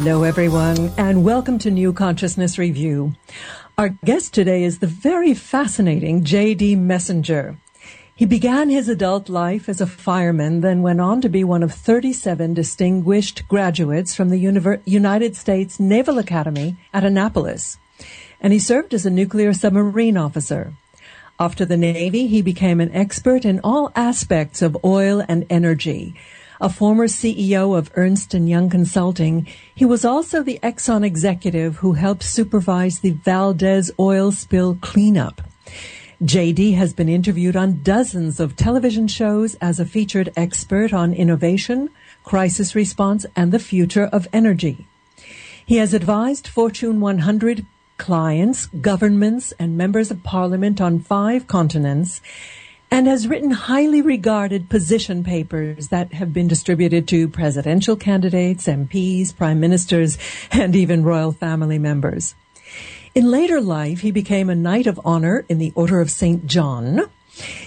[0.00, 3.14] Hello, everyone, and welcome to New Consciousness Review.
[3.76, 6.76] Our guest today is the very fascinating J.D.
[6.76, 7.56] Messinger.
[8.14, 11.74] He began his adult life as a fireman, then went on to be one of
[11.74, 17.76] 37 distinguished graduates from the Univer- United States Naval Academy at Annapolis.
[18.40, 20.74] And he served as a nuclear submarine officer.
[21.40, 26.14] After the Navy, he became an expert in all aspects of oil and energy.
[26.60, 31.92] A former CEO of Ernst & Young Consulting, he was also the Exxon executive who
[31.92, 35.40] helped supervise the Valdez oil spill cleanup.
[36.20, 41.90] JD has been interviewed on dozens of television shows as a featured expert on innovation,
[42.24, 44.88] crisis response, and the future of energy.
[45.64, 47.64] He has advised Fortune 100
[47.98, 52.20] clients, governments, and members of parliament on five continents
[52.90, 59.36] and has written highly regarded position papers that have been distributed to presidential candidates, MPs,
[59.36, 60.18] prime ministers,
[60.50, 62.34] and even royal family members.
[63.14, 66.46] In later life, he became a Knight of Honor in the Order of St.
[66.46, 67.02] John.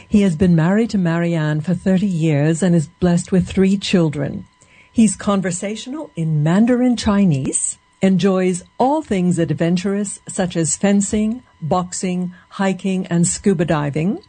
[0.08, 4.46] He has been married to Marianne for 30 years and is blessed with three children.
[4.92, 13.28] He's conversational in Mandarin Chinese enjoys all things adventurous such as fencing, boxing, hiking, and
[13.28, 14.22] scuba diving.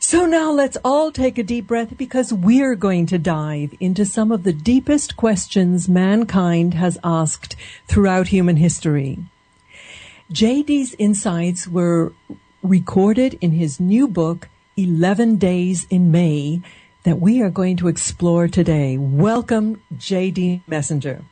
[0.00, 4.30] So now let's all take a deep breath because we're going to dive into some
[4.30, 7.56] of the deepest questions mankind has asked
[7.88, 9.18] throughout human history.
[10.32, 12.12] JD's insights were
[12.62, 16.62] recorded in his new book, 11 Days in May,
[17.02, 18.96] that we are going to explore today.
[18.96, 21.24] Welcome, JD Messinger.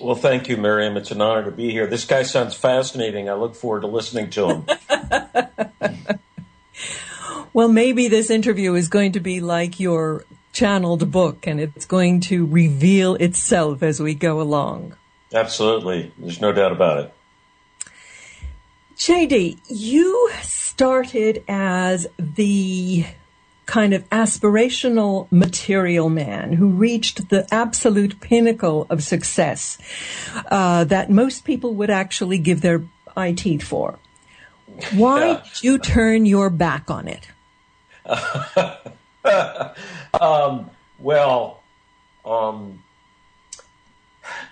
[0.00, 0.96] Well, thank you, Miriam.
[0.96, 1.86] It's an honor to be here.
[1.86, 3.28] This guy sounds fascinating.
[3.28, 6.18] I look forward to listening to him.
[7.52, 12.20] well, maybe this interview is going to be like your channeled book and it's going
[12.20, 14.96] to reveal itself as we go along.
[15.32, 16.12] Absolutely.
[16.18, 17.14] There's no doubt about it.
[18.96, 23.06] JD, you started as the
[23.66, 29.78] kind of aspirational material man who reached the absolute pinnacle of success
[30.50, 32.82] uh, that most people would actually give their
[33.16, 33.98] eye teeth for.
[34.92, 35.34] Why yeah.
[35.34, 37.28] did you turn your back on it?
[40.20, 41.62] um, well,
[42.24, 42.82] um,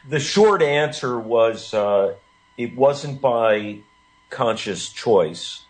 [0.09, 2.15] the short answer was uh,
[2.57, 3.81] it wasn't by
[4.31, 5.63] conscious choice.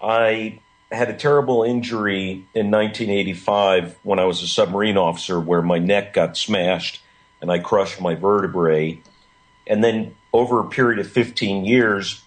[0.00, 0.60] I
[0.92, 6.14] had a terrible injury in 1985 when I was a submarine officer where my neck
[6.14, 7.00] got smashed
[7.40, 9.00] and I crushed my vertebrae.
[9.66, 12.22] And then over a period of 15 years,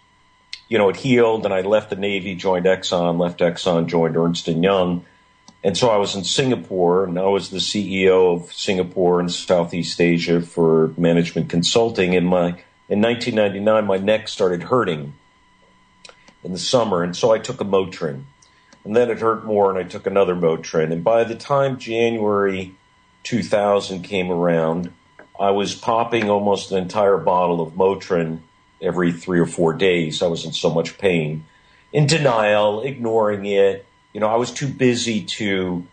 [0.67, 4.47] you know, it healed and I left the Navy, joined Exxon, left Exxon, joined Ernst
[4.47, 5.05] & Young.
[5.63, 9.99] And so I was in Singapore and I was the CEO of Singapore and Southeast
[9.99, 12.15] Asia for management consulting.
[12.15, 12.49] And my,
[12.89, 15.13] in 1999, my neck started hurting
[16.43, 17.03] in the summer.
[17.03, 18.23] And so I took a Motrin
[18.87, 20.93] and then it hurt more, and I took another Motrin.
[20.93, 22.73] And by the time January
[23.23, 24.93] 2000 came around,
[25.37, 28.39] I was popping almost an entire bottle of Motrin
[28.81, 30.21] every three or four days.
[30.21, 31.45] I was in so much pain,
[31.91, 33.85] in denial, ignoring it.
[34.13, 35.85] You know, I was too busy to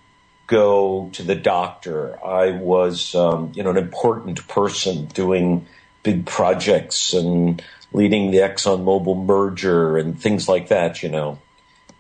[0.47, 2.25] go to the doctor.
[2.25, 5.67] I was, um, you know, an important person doing
[6.03, 7.62] big projects and
[7.93, 11.39] leading the ExxonMobil merger and things like that, you know.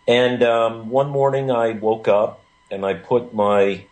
[0.06, 3.86] And um, one morning I woke up and I put my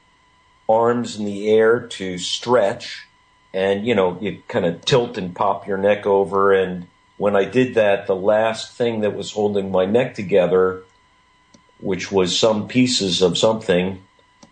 [0.69, 3.06] arms in the air to stretch.
[3.54, 6.52] And, you know, you kind of tilt and pop your neck over.
[6.52, 6.86] And
[7.18, 10.82] when I did that, the last thing that was holding my neck together,
[11.80, 14.02] which was some pieces of something,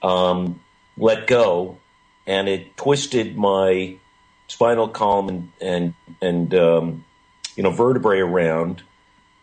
[0.02, 0.60] um,
[0.98, 1.78] let go.
[2.26, 3.96] And it twisted my
[4.48, 7.04] spinal column and, and, and um,
[7.56, 8.82] you know, vertebrae around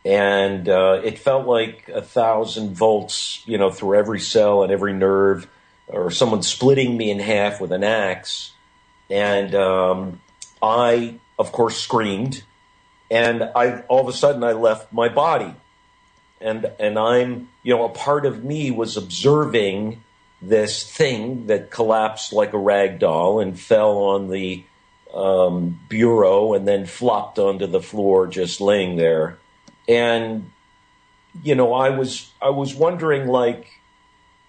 [0.07, 4.93] and uh, it felt like a thousand volts, you know, through every cell and every
[4.93, 5.49] nerve,
[5.87, 8.53] or someone splitting me in half with an axe.
[9.09, 10.21] And um,
[10.62, 12.44] I, of course, screamed,
[13.09, 15.54] and I all of a sudden I left my body,
[16.42, 20.04] and and I'm, you know, a part of me was observing
[20.42, 24.63] this thing that collapsed like a rag doll and fell on the
[25.13, 29.38] um, bureau and then flopped onto the floor, just laying there.
[29.88, 30.51] And
[31.44, 33.68] you know, I was I was wondering like,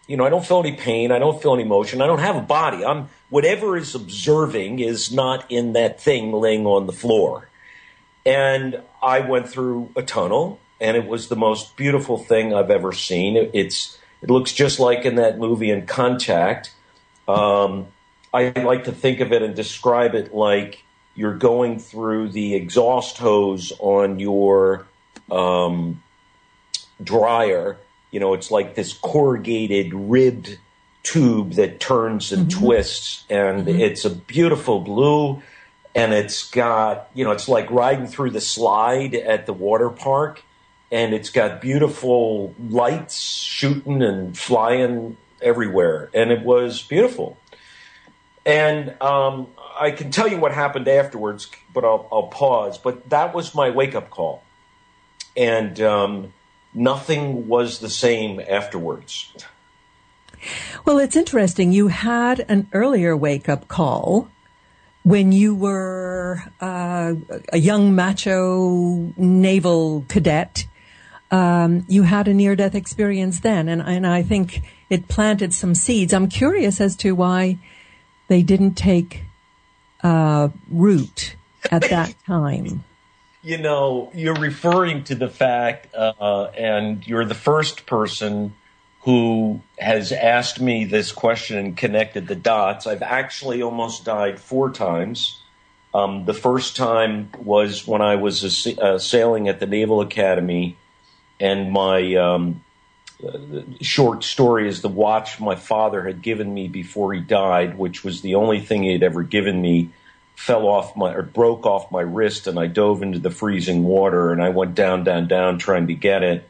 [0.06, 2.36] you know, I don't feel any pain, I don't feel any emotion, I don't have
[2.36, 2.84] a body.
[2.84, 7.48] I'm whatever is observing is not in that thing laying on the floor.
[8.24, 12.92] And I went through a tunnel, and it was the most beautiful thing I've ever
[12.92, 13.36] seen.
[13.36, 16.72] It, it's it looks just like in that movie in Contact.
[17.26, 17.88] Um,
[18.32, 20.82] I like to think of it and describe it like
[21.14, 24.86] you're going through the exhaust hose on your
[25.30, 26.02] um,
[27.02, 27.78] dryer.
[28.10, 30.58] You know, it's like this corrugated, ribbed
[31.12, 32.66] tube that turns and mm-hmm.
[32.66, 33.80] twists, and mm-hmm.
[33.80, 35.42] it's a beautiful blue.
[35.94, 40.42] And it's got, you know, it's like riding through the slide at the water park,
[40.92, 47.36] and it's got beautiful lights shooting and flying everywhere, and it was beautiful.
[48.46, 49.48] And um,
[49.80, 52.78] I can tell you what happened afterwards, but I'll, I'll pause.
[52.78, 54.44] But that was my wake up call,
[55.36, 56.32] and um,
[56.74, 59.32] nothing was the same afterwards.
[60.84, 61.72] Well, it's interesting.
[61.72, 64.30] You had an earlier wake up call
[65.02, 67.14] when you were uh,
[67.52, 70.66] a young macho naval cadet.
[71.30, 75.74] Um, you had a near death experience then, and, and I think it planted some
[75.74, 76.14] seeds.
[76.14, 77.58] I'm curious as to why
[78.28, 79.24] they didn't take
[80.02, 81.36] uh, root
[81.70, 82.84] at that time?
[83.42, 88.54] You know, you're referring to the fact, uh, and you're the first person
[89.08, 92.86] who has asked me this question and connected the dots.
[92.86, 95.40] I've actually almost died four times.
[95.94, 100.76] Um, the first time was when I was a, uh, sailing at the Naval Academy,
[101.40, 102.62] and my um,
[103.80, 108.20] short story is the watch my father had given me before he died, which was
[108.20, 109.88] the only thing he had ever given me,
[110.36, 114.32] fell off my or broke off my wrist, and I dove into the freezing water,
[114.32, 116.46] and I went down, down, down trying to get it,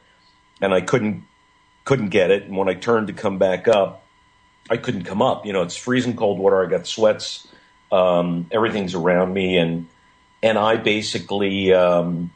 [0.60, 1.22] and I couldn't
[1.88, 2.42] couldn't get it.
[2.42, 4.04] And when I turned to come back up,
[4.68, 5.46] I couldn't come up.
[5.46, 6.62] You know, it's freezing cold water.
[6.62, 7.48] I got sweats.
[7.90, 9.88] Um, everything's around me, and
[10.42, 12.30] and I basically, um,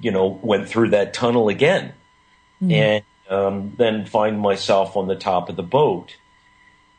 [0.00, 1.92] you know, went through that tunnel again,
[2.62, 2.72] mm.
[2.72, 6.16] and um, then find myself on the top of the boat.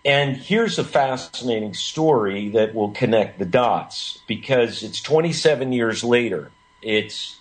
[0.05, 6.51] And here's a fascinating story that will connect the dots because it's 27 years later.
[6.83, 7.39] It's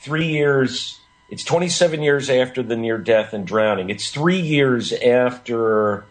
[0.00, 0.98] three years,
[1.32, 3.88] it's 27 years after the near death and drowning.
[3.88, 6.04] It's three years after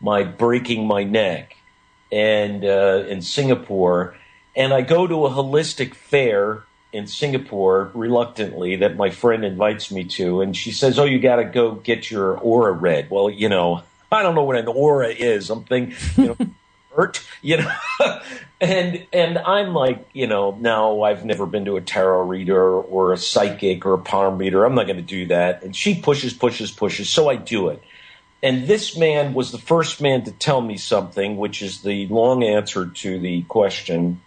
[0.00, 1.54] my breaking my neck
[2.10, 4.16] and uh, in Singapore.
[4.56, 6.64] And I go to a holistic fair
[6.94, 11.36] in Singapore reluctantly that my friend invites me to, and she says, "Oh, you got
[11.36, 15.08] to go get your aura read." Well, you know, I don't know what an aura
[15.08, 15.50] is.
[15.50, 16.36] I'm thinking, you know,
[16.94, 17.72] hurt, you know,
[18.60, 23.12] and and I'm like, you know, no, I've never been to a tarot reader or
[23.12, 24.64] a psychic or a palm reader.
[24.64, 25.62] I'm not going to do that.
[25.62, 27.82] And she pushes, pushes, pushes, so I do it.
[28.42, 32.44] And this man was the first man to tell me something, which is the long
[32.44, 34.20] answer to the question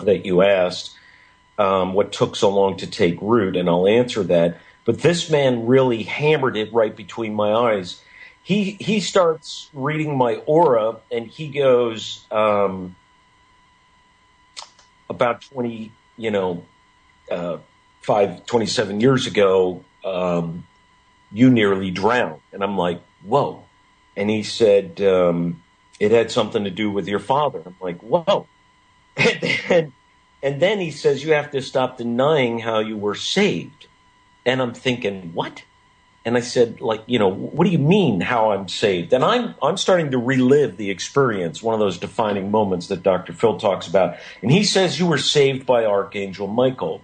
[0.00, 0.96] that you asked
[1.58, 4.58] um, what took so long to take root, and I'll answer that.
[4.84, 8.00] But this man really hammered it right between my eyes.
[8.42, 12.96] He he starts reading my aura, and he goes um,
[15.08, 16.64] about twenty, you know,
[17.30, 17.58] uh,
[18.00, 19.84] five, 27 years ago.
[20.04, 20.66] Um,
[21.30, 23.64] you nearly drowned, and I'm like, whoa.
[24.16, 25.62] And he said um,
[25.98, 27.62] it had something to do with your father.
[27.64, 28.46] I'm like, whoa.
[29.16, 29.92] And then
[30.42, 33.86] and then he says, You have to stop denying how you were saved.
[34.44, 35.62] And I'm thinking, What?
[36.24, 39.12] And I said, like, you know, what do you mean how I'm saved?
[39.12, 43.32] And I'm I'm starting to relive the experience, one of those defining moments that Dr.
[43.32, 44.16] Phil talks about.
[44.40, 47.02] And he says you were saved by Archangel Michael.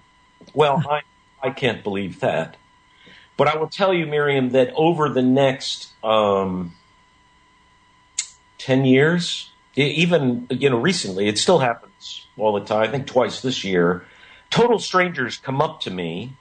[0.54, 1.02] Well, I
[1.42, 2.56] I can't believe that.
[3.37, 6.75] But I will tell you, Miriam, that over the next um,
[8.58, 13.40] ten years, even you know, recently, it still happens all the time, I think twice
[13.40, 14.04] this year,
[14.50, 16.37] total strangers come up to me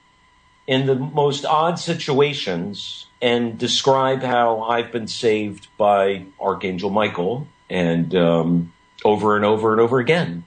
[0.68, 8.14] in the most odd situations and describe how I've been saved by Archangel Michael and
[8.14, 8.72] um,
[9.02, 10.44] over and over and over again.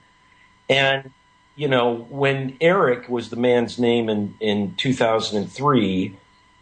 [0.69, 1.11] And,
[1.55, 6.15] you know, when Eric was the man's name in, in 2003,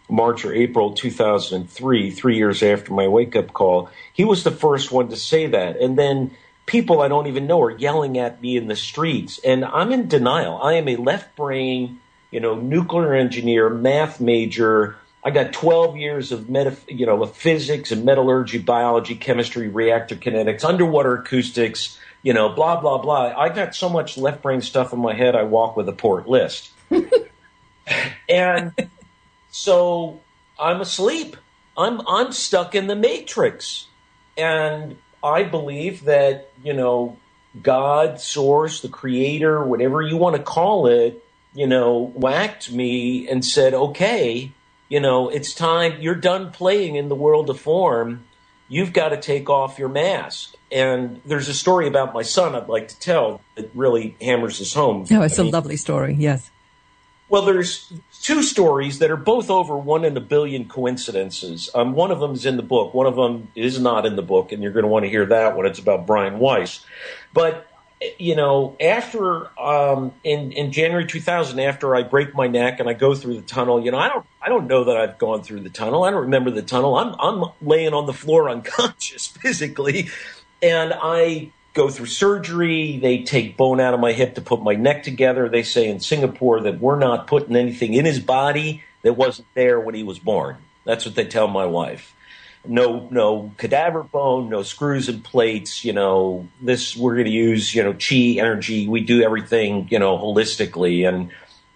[0.10, 4.90] March or April 2003, three years after my wake up call, he was the first
[4.94, 5.76] one to say that.
[5.78, 6.32] And then
[6.66, 10.08] people I don't even know are yelling at me in the streets, and I'm in
[10.08, 10.60] denial.
[10.62, 12.00] I am a left brain,
[12.32, 14.98] you know, nuclear engineer, math major.
[15.24, 20.16] I got 12 years of meta, you know, of physics and metallurgy, biology, chemistry, reactor
[20.16, 23.34] kinetics, underwater acoustics, you know, blah blah blah.
[23.38, 25.36] I got so much left brain stuff in my head.
[25.36, 26.72] I walk with a port list,
[28.30, 28.74] and
[29.52, 30.22] so
[30.60, 31.36] I'm asleep.
[31.78, 33.88] I'm I'm stuck in the matrix,
[34.38, 37.18] and I believe that, you know,
[37.62, 43.44] God, source, the creator, whatever you want to call it, you know, whacked me and
[43.44, 44.52] said, okay,
[44.88, 48.26] you know, it's time, you're done playing in the world of form.
[48.70, 50.54] you've got to take off your mask.
[50.72, 54.74] And there's a story about my son I'd like to tell that really hammers this
[54.74, 55.06] home.
[55.10, 56.52] No, it's I mean, a lovely story, yes.
[57.28, 57.92] Well, there's
[58.24, 61.70] two stories that are both over one in a billion coincidences.
[61.76, 62.94] Um, one of them is in the book.
[62.94, 65.26] One of them is not in the book, and you're going to want to hear
[65.28, 65.66] that one.
[65.68, 66.84] It's about Brian Weiss.
[67.34, 67.68] But
[68.18, 72.94] you know, after um, in in January 2000, after I break my neck and I
[72.94, 75.62] go through the tunnel, you know, I don't I don't know that I've gone through
[75.62, 76.04] the tunnel.
[76.04, 76.96] I don't remember the tunnel.
[76.96, 80.10] I'm I'm laying on the floor unconscious physically,
[80.62, 83.00] and I go through surgery.
[83.00, 85.50] They take bone out of my hip to put my neck together.
[85.50, 89.80] They say in Singapore that we're not putting anything in his body that wasn't there
[89.80, 90.58] when he was born.
[90.86, 92.16] That's what they tell my wife
[92.70, 95.84] no no cadaver bone, no screws and plates.
[95.84, 98.88] You know, this we're going to use you know chi energy.
[98.88, 101.32] We do everything you know holistically, and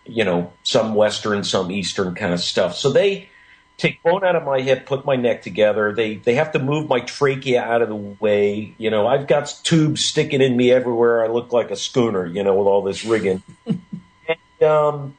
[0.05, 2.75] you know some Western, some Eastern kind of stuff.
[2.75, 3.29] So they
[3.77, 5.93] take bone out of my hip, put my neck together.
[5.93, 8.75] They they have to move my trachea out of the way.
[8.77, 11.23] You know, I've got tubes sticking in me everywhere.
[11.23, 12.25] I look like a schooner.
[12.27, 13.41] You know, with all this rigging.
[13.65, 15.17] and, um,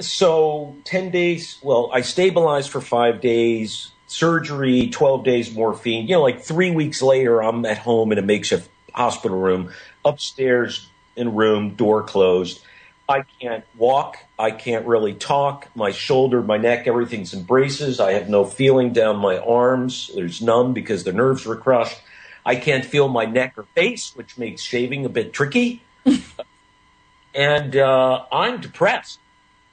[0.00, 6.06] so 10 days well i stabilized for five days surgery, 12 days morphine.
[6.06, 9.72] You know, like three weeks later, I'm at home in a makeshift hospital room,
[10.04, 12.60] upstairs in a room, door closed.
[13.08, 14.18] I can't walk.
[14.38, 15.68] I can't really talk.
[15.74, 18.00] My shoulder, my neck, everything's in braces.
[18.00, 20.10] I have no feeling down my arms.
[20.14, 22.00] There's numb because the nerves were crushed.
[22.44, 25.82] I can't feel my neck or face, which makes shaving a bit tricky.
[27.34, 29.18] and uh, I'm depressed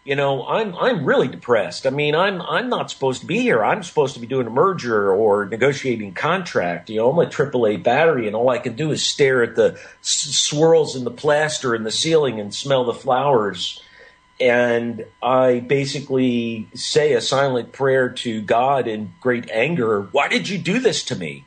[0.10, 1.86] you know, I'm I'm really depressed.
[1.86, 3.64] I mean, I'm I'm not supposed to be here.
[3.64, 6.90] I'm supposed to be doing a merger or negotiating contract.
[6.90, 9.80] You know, I'm a AAA battery, and all I can do is stare at the
[10.02, 13.84] swirls in the plaster in the ceiling and smell the flowers.
[14.42, 20.10] And I basically say a silent prayer to God in great anger.
[20.12, 21.46] Why did you do this to me?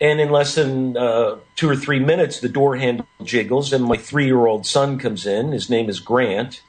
[0.00, 3.98] And in less than uh, two or three minutes, the door handle jiggles, and my
[3.98, 5.52] three year old son comes in.
[5.52, 6.62] His name is Grant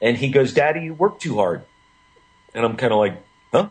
[0.00, 1.62] and he goes, Daddy, you work too hard.
[2.54, 3.22] And I'm kind of like,
[3.52, 3.68] huh?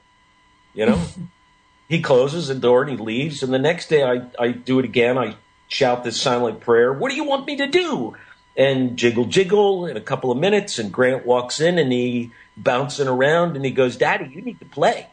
[0.74, 1.02] You know?
[1.90, 3.44] he closes the door and he leaves.
[3.44, 5.18] And the next day I, I do it again.
[5.18, 5.36] I
[5.68, 6.92] shout this silent prayer.
[6.94, 8.16] What do you want me to do?
[8.58, 10.80] And jiggle, jiggle in a couple of minutes.
[10.80, 14.66] And Grant walks in and he bouncing around and he goes, Daddy, you need to
[14.66, 15.08] play.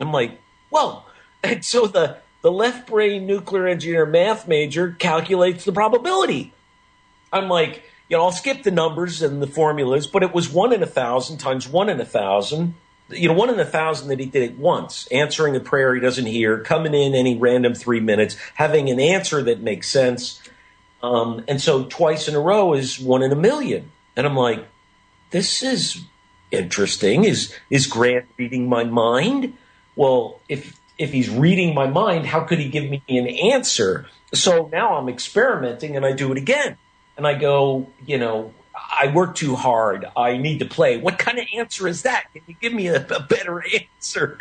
[0.00, 0.40] I'm like,
[0.70, 1.02] whoa.
[1.44, 6.54] And so the, the left brain nuclear engineer math major calculates the probability.
[7.30, 10.72] I'm like, you know, I'll skip the numbers and the formulas, but it was one
[10.72, 12.74] in a thousand times one in a thousand.
[13.10, 16.00] You know, one in a thousand that he did it once, answering a prayer he
[16.00, 20.40] doesn't hear, coming in any random three minutes, having an answer that makes sense.
[21.02, 23.90] Um, and so twice in a row is one in a million.
[24.16, 24.66] And I'm like,
[25.30, 26.02] this is
[26.50, 27.24] interesting.
[27.24, 29.54] Is is Grant reading my mind?
[29.96, 34.06] Well, if if he's reading my mind, how could he give me an answer?
[34.32, 36.78] So now I'm experimenting and I do it again
[37.16, 40.06] and I go, you know, I work too hard.
[40.16, 40.96] I need to play.
[40.96, 42.32] What kind of answer is that?
[42.32, 43.62] Can you give me a, a better
[43.96, 44.38] answer?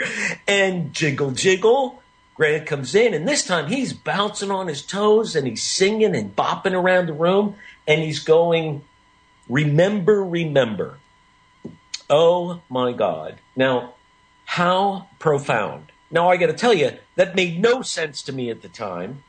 [0.48, 2.01] And jiggle, jiggle.
[2.36, 6.36] Grant comes in, and this time he's bouncing on his toes and he's singing and
[6.36, 7.56] bopping around the room,
[7.88, 8.82] and he's going,
[9.48, 10.98] Remember, remember.
[12.10, 13.39] Oh my God.
[13.56, 13.94] Now,
[14.46, 15.92] how profound.
[16.10, 19.24] Now, I got to tell you, that made no sense to me at the time,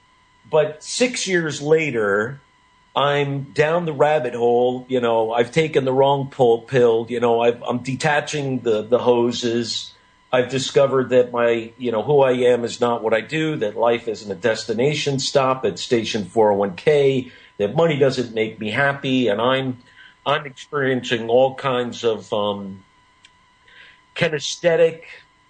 [0.50, 2.40] but six years later,
[2.96, 4.86] I'm down the rabbit hole.
[4.88, 7.06] You know, I've taken the wrong pull pill.
[7.08, 9.92] You know, i am detaching the, the hoses.
[10.32, 13.76] I've discovered that my, you know, who I am is not what I do, that
[13.76, 19.28] life isn't a destination stop at station 401k, that money doesn't make me happy.
[19.28, 19.78] And I'm,
[20.26, 22.82] I'm experiencing all kinds of, um,
[24.16, 25.02] kinesthetic,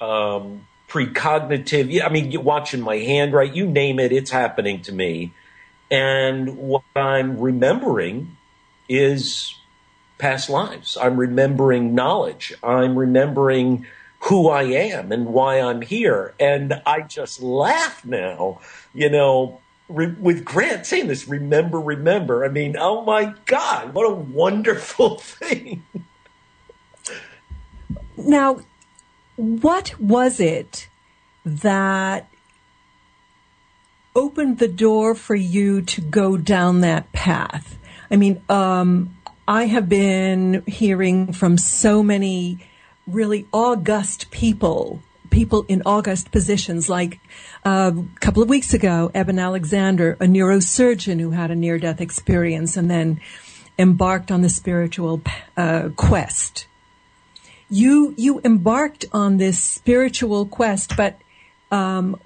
[0.02, 2.04] um, precognitive.
[2.04, 3.54] I mean, you're watching my hand, right?
[3.54, 5.32] You name it, it's happening to me
[5.90, 8.36] and what I'm remembering
[8.88, 9.54] is
[10.18, 10.96] past lives.
[11.00, 12.54] I'm remembering knowledge.
[12.62, 13.86] I'm remembering
[14.20, 16.34] who I am and why I'm here.
[16.40, 18.60] And I just laugh now,
[18.94, 22.44] you know, re- with Grant saying this, remember, remember.
[22.44, 25.84] I mean, oh my God, what a wonderful thing.
[28.16, 28.60] Now,
[29.36, 30.88] what was it
[31.44, 32.28] that
[34.14, 37.78] opened the door for you to go down that path?
[38.10, 39.16] I mean, um,
[39.46, 42.58] I have been hearing from so many
[43.06, 47.20] really august people, people in august positions, like
[47.64, 52.00] uh, a couple of weeks ago, Eben Alexander, a neurosurgeon who had a near death
[52.00, 53.20] experience and then
[53.78, 55.20] embarked on the spiritual
[55.56, 56.66] uh, quest.
[57.68, 61.18] You you embarked on this spiritual quest, but
[61.70, 62.20] um,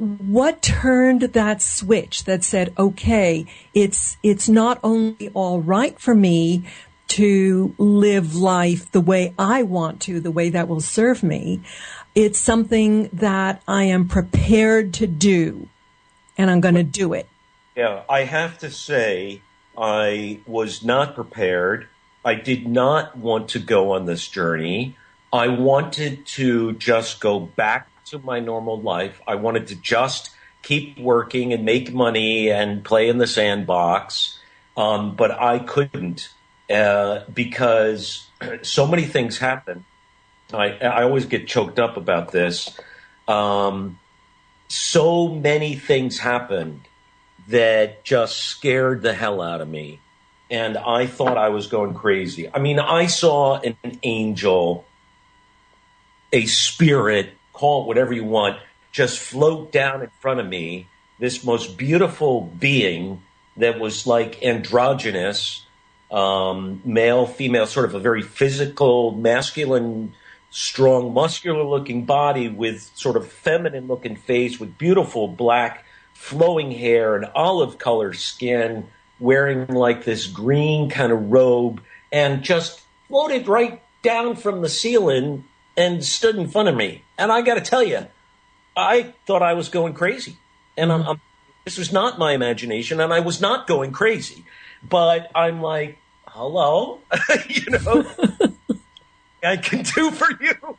[0.00, 6.64] what turned that switch that said, okay, it's, it's not only all right for me
[7.08, 11.60] to live life the way I want to, the way that will serve me.
[12.14, 15.68] It's something that I am prepared to do
[16.38, 17.28] and I'm going to do it.
[17.76, 19.42] Yeah, I have to say,
[19.76, 21.88] I was not prepared.
[22.24, 24.96] I did not want to go on this journey.
[25.32, 29.20] I wanted to just go back to my normal life.
[29.26, 30.30] I wanted to just
[30.62, 34.38] keep working and make money and play in the sandbox.
[34.76, 36.28] Um, but I couldn't
[36.68, 38.28] uh, because
[38.62, 39.84] so many things happen.
[40.52, 42.76] I, I always get choked up about this.
[43.28, 44.00] Um,
[44.66, 46.80] so many things happened
[47.48, 50.00] that just scared the hell out of me.
[50.50, 52.50] And I thought I was going crazy.
[52.52, 54.84] I mean, I saw an angel,
[56.32, 58.58] a spirit call it whatever you want,
[58.90, 60.88] just float down in front of me,
[61.18, 63.22] this most beautiful being
[63.58, 65.66] that was like androgynous,
[66.10, 70.14] um, male, female, sort of a very physical, masculine,
[70.48, 77.14] strong, muscular looking body with sort of feminine looking face with beautiful black flowing hair
[77.14, 78.86] and olive color skin,
[79.20, 85.44] wearing like this green kind of robe and just floated right down from the ceiling
[85.80, 87.02] and stood in front of me.
[87.16, 88.06] And I got to tell you,
[88.76, 90.36] I thought I was going crazy.
[90.76, 91.20] And I'm, I'm,
[91.64, 94.44] this was not my imagination, and I was not going crazy.
[94.86, 97.00] But I'm like, hello,
[97.48, 98.06] you know,
[99.42, 100.76] I can do for you.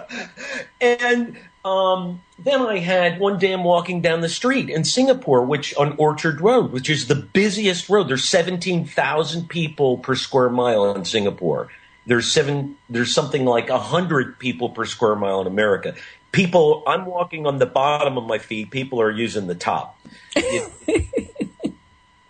[0.80, 5.74] and um, then I had one day I'm walking down the street in Singapore, which
[5.76, 8.08] on Orchard Road, which is the busiest road.
[8.08, 11.70] There's 17,000 people per square mile in Singapore.
[12.06, 12.76] There's seven.
[12.88, 15.94] There's something like a hundred people per square mile in America.
[16.32, 18.70] People, I'm walking on the bottom of my feet.
[18.70, 19.98] People are using the top.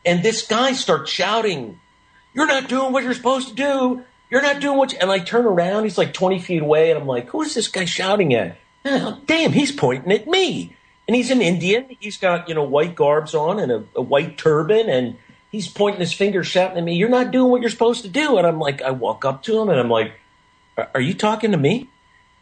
[0.05, 1.81] and this guy starts shouting,
[2.35, 4.05] "You're not doing what you're supposed to do.
[4.31, 5.85] You're not doing what." You, and I turn around.
[5.85, 9.21] He's like 20 feet away, and I'm like, "Who is this guy shouting at?" Oh,
[9.27, 10.77] damn, he's pointing at me.
[11.07, 11.97] And he's an Indian.
[12.01, 15.17] He's got you know white garbs on and a, a white turban and
[15.53, 18.39] he's pointing his finger, shouting at me, "You're not doing what you're supposed to do."
[18.39, 20.15] And I'm like, I walk up to him and I'm like,
[20.95, 21.89] "Are you talking to me?"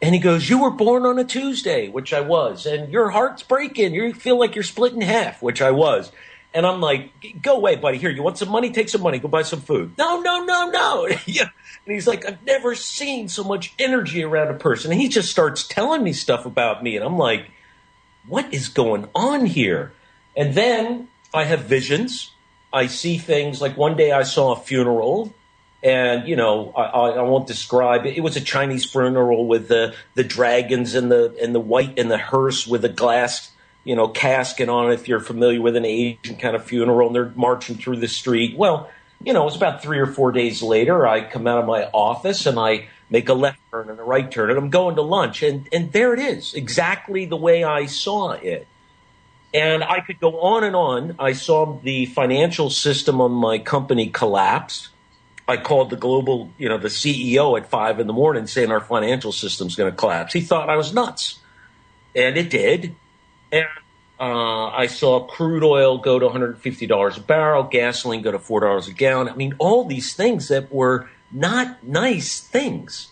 [0.01, 3.43] And he goes, "You were born on a Tuesday, which I was, and your heart's
[3.43, 3.93] breaking.
[3.93, 6.11] You feel like you're split in half, which I was."
[6.55, 7.11] And I'm like,
[7.43, 7.99] "Go away, buddy.
[7.99, 8.71] Here, you want some money?
[8.71, 9.19] Take some money.
[9.19, 11.07] Go buy some food." No, no, no, no.
[11.27, 11.49] yeah.
[11.87, 15.31] And he's like, "I've never seen so much energy around a person." And he just
[15.31, 17.51] starts telling me stuff about me, and I'm like,
[18.27, 19.93] "What is going on here?"
[20.37, 22.31] And then I have visions
[22.73, 25.35] I see things like one day I saw a funeral
[25.83, 28.17] and you know I, I, won't describe it.
[28.17, 32.11] It was a Chinese funeral with the the dragons and the and the white and
[32.11, 33.51] the hearse with a glass
[33.85, 34.95] you know casket on it.
[34.95, 38.57] If you're familiar with an Asian kind of funeral, and they're marching through the street.
[38.57, 38.91] Well,
[39.23, 41.07] you know, it was about three or four days later.
[41.07, 44.31] I come out of my office and I make a left turn and a right
[44.31, 47.87] turn, and I'm going to lunch, and and there it is, exactly the way I
[47.87, 48.67] saw it.
[49.53, 51.17] And I could go on and on.
[51.19, 54.91] I saw the financial system on my company collapse.
[55.49, 58.81] I called the global, you know, the CEO at five in the morning saying our
[58.81, 60.33] financial system's going to collapse.
[60.33, 61.41] He thought I was nuts.
[62.15, 62.95] And it did.
[63.51, 63.67] And
[64.21, 68.93] uh, I saw crude oil go to $150 a barrel, gasoline go to $4 a
[68.93, 69.29] gallon.
[69.29, 73.09] I mean, all these things that were not nice things.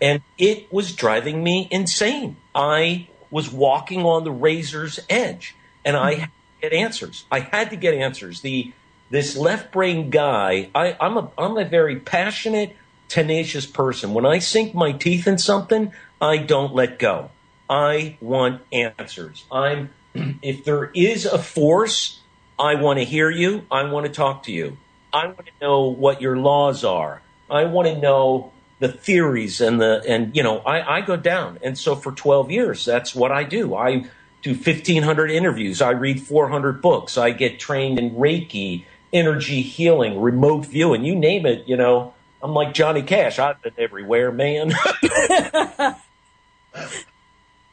[0.00, 2.36] And it was driving me insane.
[2.54, 5.54] I was walking on the razor's edge
[5.86, 6.20] and I mm-hmm.
[6.20, 7.24] had get answers.
[7.30, 8.42] I had to get answers.
[8.42, 8.72] The
[9.08, 12.76] this left brain guy, I, I'm a I'm a very passionate,
[13.08, 14.12] tenacious person.
[14.12, 17.30] When I sink my teeth in something, I don't let go.
[17.70, 19.44] I want answers.
[19.50, 19.90] I'm
[20.42, 22.20] if there is a force,
[22.58, 23.64] I want to hear you.
[23.70, 24.76] I want to talk to you.
[25.12, 27.22] I want to know what your laws are.
[27.48, 31.58] I want to know the theories and the and you know I, I go down
[31.62, 33.74] and so for 12 years that's what I do.
[33.74, 34.06] I
[34.46, 35.82] do 1,500 interviews.
[35.82, 37.18] I read 400 books.
[37.18, 41.66] I get trained in Reiki, energy healing, remote viewing, you name it.
[41.66, 43.40] You know, I'm like Johnny Cash.
[43.40, 44.70] I've been everywhere, man.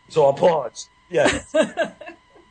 [0.10, 0.90] so I'll pause.
[1.12, 1.44] Yeah.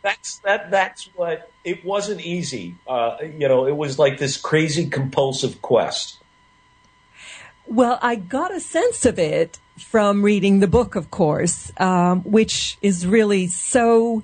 [0.03, 0.71] that's that.
[0.71, 2.77] That's what it wasn't easy.
[2.87, 6.22] Uh, you know, it was like this crazy compulsive quest.
[7.67, 12.77] Well, I got a sense of it from reading the book, of course, um, which
[12.83, 14.23] is really so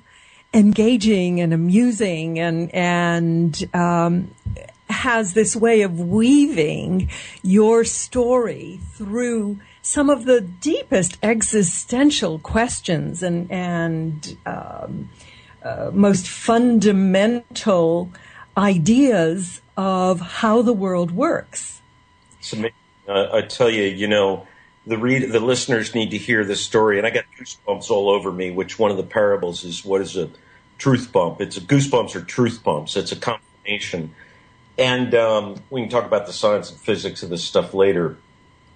[0.53, 4.33] engaging and amusing and and um,
[4.89, 7.09] has this way of weaving
[7.43, 15.09] your story through some of the deepest existential questions and and um,
[15.63, 18.11] uh, most fundamental
[18.57, 21.81] ideas of how the world works.
[22.41, 22.57] So,
[23.09, 24.47] uh, I tell you, you know,
[24.85, 28.31] the read the listeners need to hear this story, and I got goosebumps all over
[28.31, 28.51] me.
[28.51, 30.29] Which one of the parables is what is a
[30.77, 31.41] truth bump?
[31.41, 32.95] It's a goosebumps or truth bumps.
[32.95, 34.13] It's a combination,
[34.77, 38.17] and um, we can talk about the science and physics of this stuff later.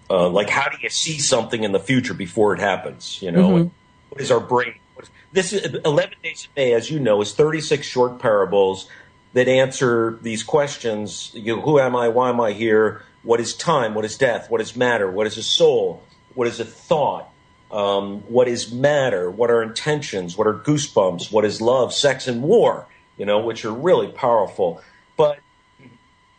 [0.10, 3.22] Uh, like, how do you see something in the future before it happens?
[3.22, 3.68] You know, mm-hmm.
[4.10, 4.76] what is our brain?
[5.00, 8.90] Is, this is 11 Days of May, as you know, is 36 short parables
[9.32, 11.32] that answer these questions.
[11.34, 12.10] You know, who am I?
[12.10, 13.04] Why am I here?
[13.24, 13.94] What is time?
[13.94, 14.50] What is death?
[14.50, 15.10] What is matter?
[15.10, 16.04] What is a soul?
[16.36, 17.30] What is a thought?
[17.72, 19.32] Um, what is matter?
[19.32, 20.38] What are intentions?
[20.38, 21.32] What are goosebumps?
[21.32, 22.88] What is love, sex, and war?
[23.18, 24.82] You know, which are really powerful.
[25.18, 25.40] But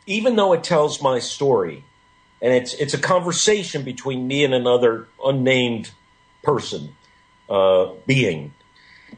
[0.06, 1.84] even though it tells my story,
[2.42, 5.90] and it's it's a conversation between me and another unnamed
[6.42, 6.94] person,
[7.48, 8.52] uh, being,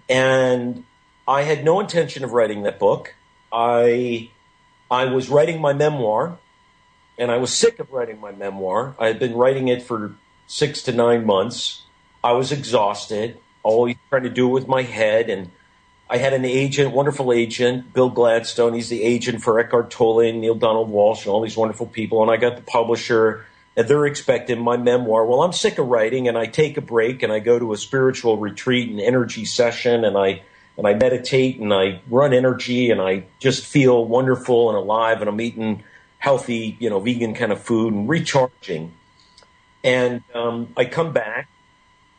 [0.08, 0.84] and
[1.26, 3.14] I had no intention of writing that book.
[3.52, 4.30] I
[4.90, 6.38] I was writing my memoir,
[7.18, 8.94] and I was sick of writing my memoir.
[8.98, 10.14] I had been writing it for
[10.46, 11.82] six to nine months.
[12.22, 15.30] I was exhausted, always trying to do it with my head.
[15.30, 15.50] And
[16.08, 18.74] I had an agent, wonderful agent, Bill Gladstone.
[18.74, 22.22] He's the agent for Eckhart Tolle and Neale Donald Walsch and all these wonderful people.
[22.22, 25.24] And I got the publisher, and they're expecting my memoir.
[25.24, 27.76] Well, I'm sick of writing, and I take a break and I go to a
[27.76, 30.42] spiritual retreat and energy session, and I
[30.78, 35.28] and I meditate and I run energy and I just feel wonderful and alive, and
[35.28, 35.82] I'm eating
[36.18, 38.92] healthy, you know, vegan kind of food and recharging.
[39.84, 41.48] And um, I come back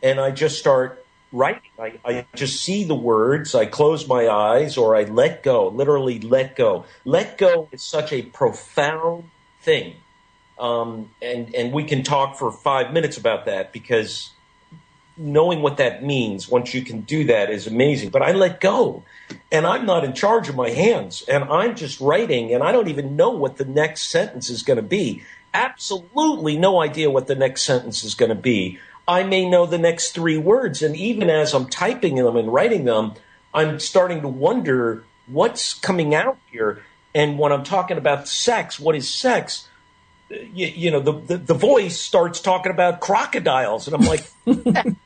[0.02, 1.72] and I just start writing.
[1.80, 6.20] I, I, just see the words, I close my eyes, or I let go, literally
[6.20, 6.86] let go.
[7.04, 9.30] Let go is such a profound
[9.62, 9.96] thing.
[10.58, 14.32] Um, and, and we can talk for five minutes about that because
[15.18, 18.10] knowing what that means once you can do that is amazing.
[18.10, 19.04] But I let go
[19.52, 22.88] and I'm not in charge of my hands and I'm just writing and I don't
[22.88, 25.24] even know what the next sentence is going to be.
[25.54, 28.80] Absolutely no idea what the next sentence is going to be.
[29.08, 30.82] I may know the next three words.
[30.82, 33.14] And even as I'm typing them and writing them,
[33.54, 36.84] I'm starting to wonder what's coming out here.
[37.16, 39.68] And when I'm talking about sex, what is sex?
[40.30, 43.88] You, you know, the, the, the voice starts talking about crocodiles.
[43.88, 44.30] And I'm like,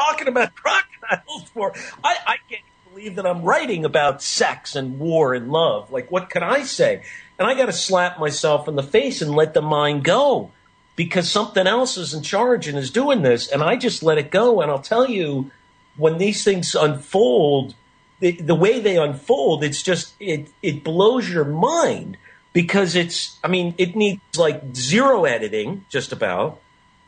[0.00, 1.72] talking about crocodiles for?
[2.02, 5.90] I, I can't believe that I'm writing about sex and war and love.
[5.90, 7.02] Like, what can I say?
[7.38, 10.50] And I got to slap myself in the face and let the mind go
[10.96, 13.48] because something else is in charge and is doing this.
[13.48, 14.60] And I just let it go.
[14.60, 15.50] And I'll tell you,
[15.96, 17.74] when these things unfold,
[18.20, 22.16] the, the way they unfold, it's just, it, it blows your mind
[22.52, 26.60] because it's, I mean, it needs like zero editing, just about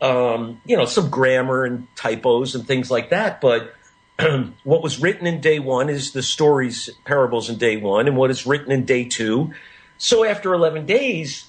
[0.02, 3.40] um, you know, some grammar and typos and things like that.
[3.40, 3.72] But
[4.64, 8.30] what was written in day one is the stories, parables in day one, and what
[8.30, 9.52] is written in day two.
[9.98, 11.46] So after 11 days,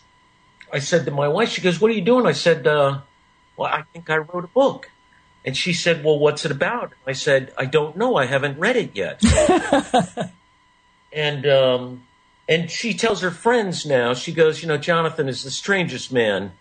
[0.71, 2.27] I said to my wife, she goes, What are you doing?
[2.27, 2.99] I said, uh,
[3.57, 4.91] Well, I think I wrote a book.
[5.43, 6.93] And she said, Well, what's it about?
[7.07, 8.15] I said, I don't know.
[8.15, 9.19] I haven't read it yet.
[11.11, 12.03] and, um,
[12.47, 16.51] and she tells her friends now, she goes, You know, Jonathan is the strangest man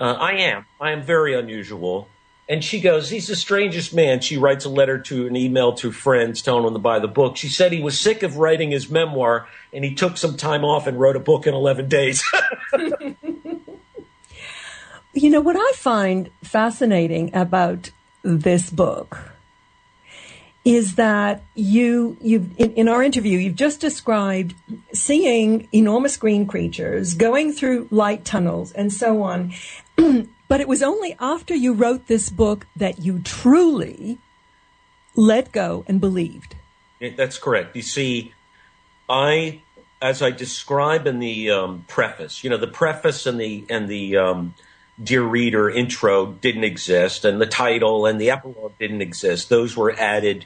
[0.00, 0.64] uh, I am.
[0.80, 2.08] I am very unusual.
[2.48, 4.20] And she goes, He's the strangest man.
[4.20, 7.36] She writes a letter to an email to friends telling them to buy the book.
[7.36, 10.88] She said he was sick of writing his memoir and he took some time off
[10.88, 12.24] and wrote a book in 11 days.
[15.12, 17.90] you know, what I find fascinating about
[18.24, 19.30] this book
[20.64, 24.54] is that you you in, in, our interview you've just described
[24.92, 29.52] seeing enormous green creatures going through light tunnels and so on.
[30.48, 34.18] But it was only after you wrote this book that you truly
[35.14, 36.56] let go and believed.
[37.00, 37.76] That's correct.
[37.76, 38.34] You see
[39.10, 39.60] i
[40.00, 44.16] as i describe in the um, preface you know the preface and the and the
[44.16, 44.54] um,
[45.02, 49.48] Dear Reader intro didn't exist, and the title and the epilogue didn't exist.
[49.48, 50.44] Those were added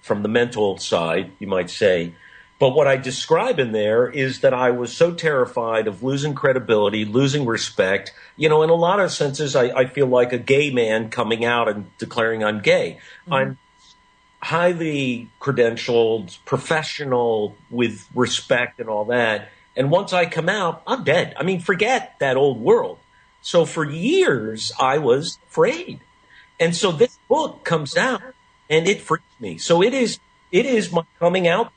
[0.00, 2.12] from the mental side, you might say.
[2.58, 7.04] But what I describe in there is that I was so terrified of losing credibility,
[7.04, 8.12] losing respect.
[8.36, 11.44] You know, in a lot of senses, I, I feel like a gay man coming
[11.44, 12.98] out and declaring I'm gay.
[13.24, 13.32] Mm-hmm.
[13.32, 13.58] I'm
[14.40, 19.48] highly credentialed, professional, with respect and all that.
[19.76, 21.34] And once I come out, I'm dead.
[21.36, 22.98] I mean, forget that old world.
[23.42, 26.00] So for years, I was afraid.
[26.58, 28.22] And so this book comes out
[28.70, 29.58] and it freaks me.
[29.58, 30.18] So it is,
[30.50, 31.72] it is my coming out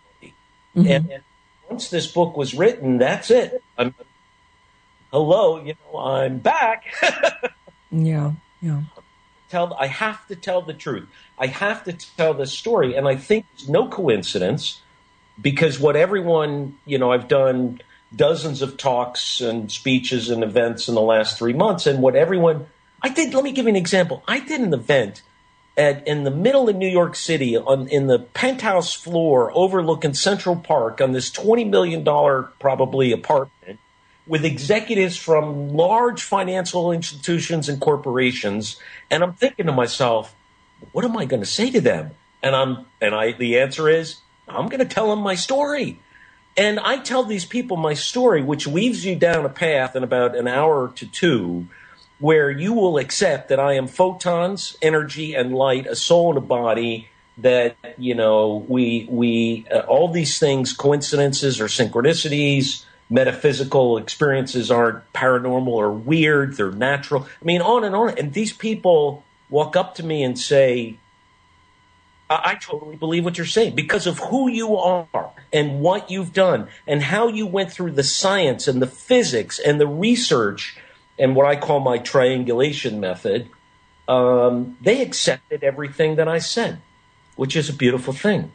[0.76, 0.92] mm-hmm.
[0.92, 1.24] and, and,
[1.70, 3.64] once this book was written, that's it.
[3.76, 3.96] I'm,
[5.12, 6.84] hello, you know, I'm back.
[7.92, 8.84] yeah, yeah.
[9.50, 11.10] Tell, I have to tell the truth.
[11.40, 14.82] I have to tell this story, and I think it's no coincidence
[15.42, 17.82] because what everyone, you know, I've done
[18.16, 22.68] dozens of talks and speeches and events in the last three months, and what everyone,
[23.02, 24.24] I did, let me give you an example.
[24.28, 25.22] I did an event
[25.78, 30.56] at, in the middle of New York City on in the penthouse floor overlooking Central
[30.56, 32.04] Park on this $20 million
[32.60, 33.80] probably apartment
[34.28, 38.80] with executives from large financial institutions and corporations.
[39.12, 40.36] And I'm thinking to myself,
[40.92, 42.12] what am I going to say to them?
[42.42, 46.00] And I'm, and I, the answer is, I'm going to tell them my story.
[46.58, 50.36] And I tell these people my story, which leads you down a path in about
[50.38, 51.68] an hour to two
[52.20, 56.42] where you will accept that I am photons, energy, and light, a soul and a
[56.42, 57.10] body.
[57.40, 65.12] That you know, we we uh, all these things, coincidences or synchronicities, metaphysical experiences aren't
[65.12, 67.28] paranormal or weird; they're natural.
[67.42, 68.18] I mean, on and on.
[68.18, 70.98] And these people walk up to me and say,
[72.30, 76.70] I, totally believe what you're saying because of who you are and what you've done
[76.88, 80.78] and how you went through the science and the physics and the research
[81.20, 83.50] and what I call my triangulation method,
[84.08, 86.82] um, they accepted everything that I said,
[87.36, 88.52] which is a beautiful thing.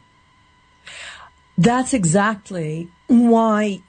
[1.57, 3.81] That's exactly why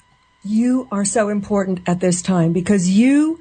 [0.44, 3.40] you are so important at this time because you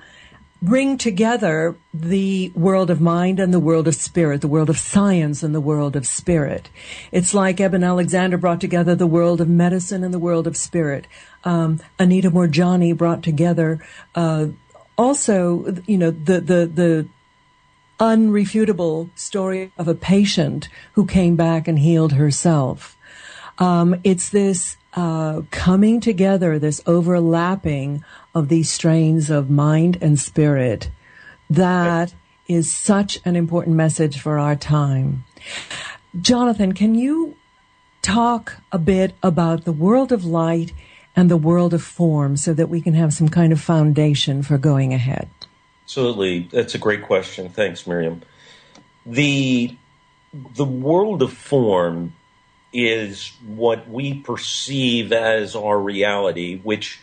[0.62, 5.41] bring together the world of mind and the world of spirit, the world of science
[5.41, 6.69] and the world of spirit.
[7.12, 11.08] It's like Eben Alexander brought together the world of medicine and the world of spirit.
[11.43, 14.47] Um, Anita Moorjani brought together uh,
[14.97, 17.08] also, you know, the, the, the
[18.00, 22.97] unrefutable story of a patient who came back and healed herself.
[23.58, 28.04] Um, it's this uh, coming together, this overlapping
[28.36, 30.89] of these strains of mind and spirit
[31.49, 32.13] that
[32.47, 35.23] is such an important message for our time.
[36.19, 37.36] Jonathan, can you
[38.01, 40.73] talk a bit about the world of light
[41.15, 44.58] and the world of form so that we can have some kind of foundation for
[44.58, 45.30] going ahead?
[45.84, 46.47] Absolutely.
[46.51, 47.49] That's a great question.
[47.49, 48.21] Thanks, Miriam.
[49.06, 49.75] The
[50.56, 52.13] the world of form
[52.73, 56.99] is what we perceive as our reality, which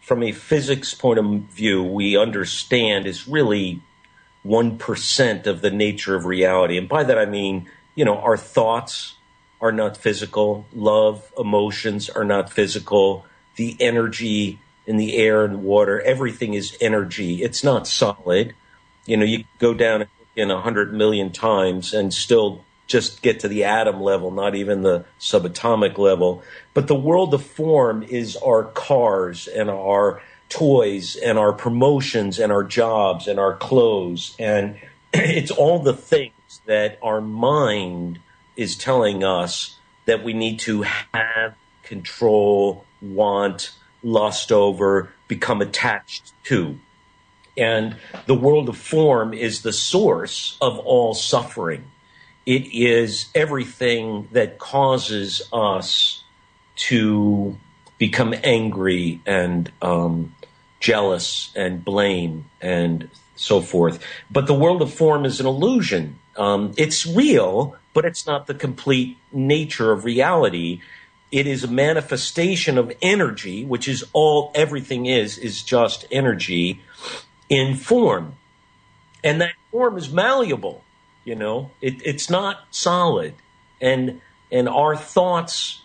[0.00, 3.82] from a physics point of view, we understand is really
[4.44, 6.78] 1% of the nature of reality.
[6.78, 9.14] And by that I mean, you know, our thoughts
[9.60, 16.00] are not physical, love, emotions are not physical, the energy in the air and water.
[16.00, 17.42] Everything is energy.
[17.42, 18.54] It's not solid.
[19.06, 23.48] You know, you go down in a hundred million times and still just get to
[23.48, 26.42] the atom level, not even the subatomic level.
[26.74, 32.52] But the world of form is our cars and our toys and our promotions and
[32.52, 34.36] our jobs and our clothes.
[34.38, 34.78] And
[35.12, 38.20] it's all the things that our mind
[38.56, 43.72] is telling us that we need to have control want,
[44.02, 46.78] lust over, become attached to.
[47.58, 47.96] And
[48.26, 51.90] the world of form is the source of all suffering.
[52.46, 56.22] It is everything that causes us
[56.76, 57.58] to
[57.98, 60.34] become angry and um,
[60.80, 64.02] jealous and blame and so forth.
[64.30, 66.18] But the world of form is an illusion.
[66.36, 70.80] Um, it's real, but it's not the complete nature of reality
[71.32, 76.80] it is a manifestation of energy, which is all everything is, is just energy
[77.48, 78.36] in form.
[79.24, 80.84] And that form is malleable,
[81.26, 83.34] you know, it, it's not solid.
[83.82, 85.82] And, and our thoughts,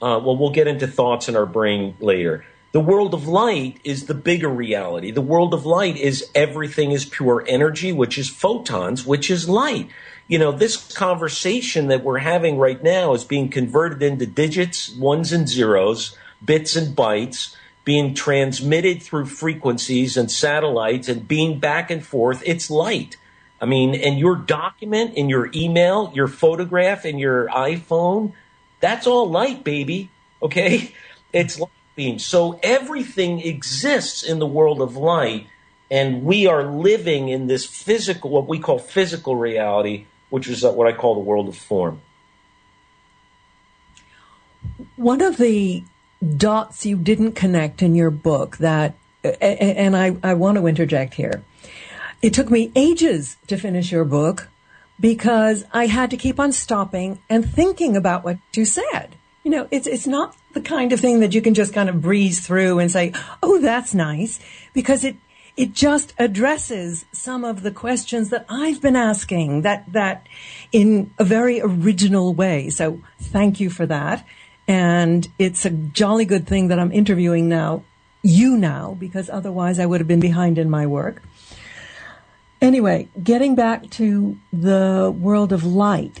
[0.00, 2.46] uh, well, we'll get into thoughts in our brain later.
[2.70, 5.10] The world of light is the bigger reality.
[5.10, 9.90] The world of light is everything is pure energy, which is photons, which is light
[10.28, 15.32] you know, this conversation that we're having right now is being converted into digits, ones
[15.32, 22.04] and zeros, bits and bytes, being transmitted through frequencies and satellites and being back and
[22.04, 22.42] forth.
[22.44, 23.16] It's light.
[23.60, 28.32] I mean, and your document in your email, your photograph in your iPhone,
[28.80, 30.10] that's all light, baby.
[30.42, 30.92] Okay?
[31.32, 32.24] It's light beams.
[32.24, 35.46] So everything exists in the world of light,
[35.90, 40.86] and we are living in this physical, what we call physical reality, which is what
[40.86, 42.00] I call the world of form.
[44.96, 45.84] One of the
[46.36, 48.94] dots you didn't connect in your book that,
[49.40, 51.42] and I, I want to interject here.
[52.22, 54.48] It took me ages to finish your book
[54.98, 59.16] because I had to keep on stopping and thinking about what you said.
[59.44, 62.00] You know, it's, it's not the kind of thing that you can just kind of
[62.00, 64.40] breeze through and say, oh, that's nice,
[64.72, 65.16] because it,
[65.56, 70.26] it just addresses some of the questions that I've been asking that, that
[70.72, 72.70] in a very original way.
[72.70, 74.26] So thank you for that.
[74.66, 77.84] And it's a jolly good thing that I'm interviewing now,
[78.22, 81.22] you now, because otherwise I would have been behind in my work.
[82.66, 86.20] Anyway, getting back to the world of light,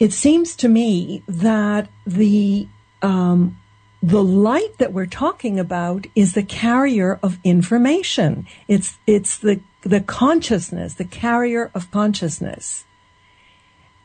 [0.00, 2.66] it seems to me that the
[3.02, 3.60] um,
[4.02, 8.46] the light that we're talking about is the carrier of information.
[8.66, 12.86] It's it's the the consciousness, the carrier of consciousness,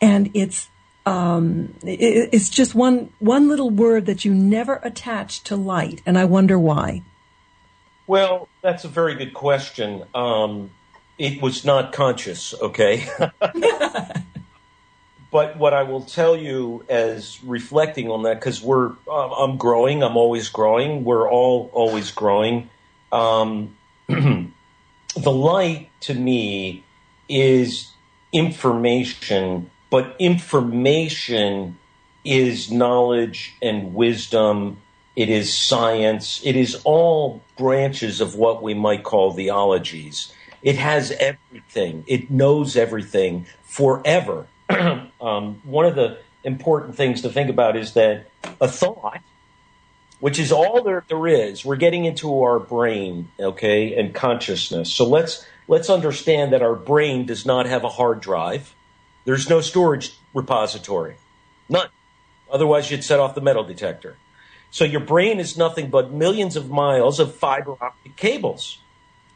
[0.01, 0.69] and it's
[1.05, 6.17] um, it, it's just one one little word that you never attach to light, and
[6.17, 7.03] I wonder why.
[8.05, 10.03] Well, that's a very good question.
[10.13, 10.69] Um,
[11.17, 13.07] it was not conscious, okay.
[15.31, 20.03] but what I will tell you as reflecting on that, because we're uh, I'm growing,
[20.03, 21.03] I'm always growing.
[21.03, 22.69] We're all always growing.
[23.11, 23.75] Um,
[24.07, 24.51] the
[25.15, 26.83] light to me
[27.29, 27.91] is
[28.31, 31.77] information, but information
[32.25, 34.77] is knowledge and wisdom.
[35.15, 36.41] It is science.
[36.43, 40.33] It is all branches of what we might call theologies.
[40.63, 42.05] It has everything.
[42.07, 44.47] It knows everything forever.
[44.69, 48.27] um, one of the important things to think about is that
[48.61, 49.21] a thought,
[50.21, 54.91] which is all there, there is, we're getting into our brain, okay, and consciousness.
[54.91, 58.73] So let's let's understand that our brain does not have a hard drive.
[59.25, 61.17] There's no storage repository,
[61.67, 61.89] none.
[62.49, 64.15] Otherwise, you'd set off the metal detector.
[64.71, 68.79] So your brain is nothing but millions of miles of fiber optic cables,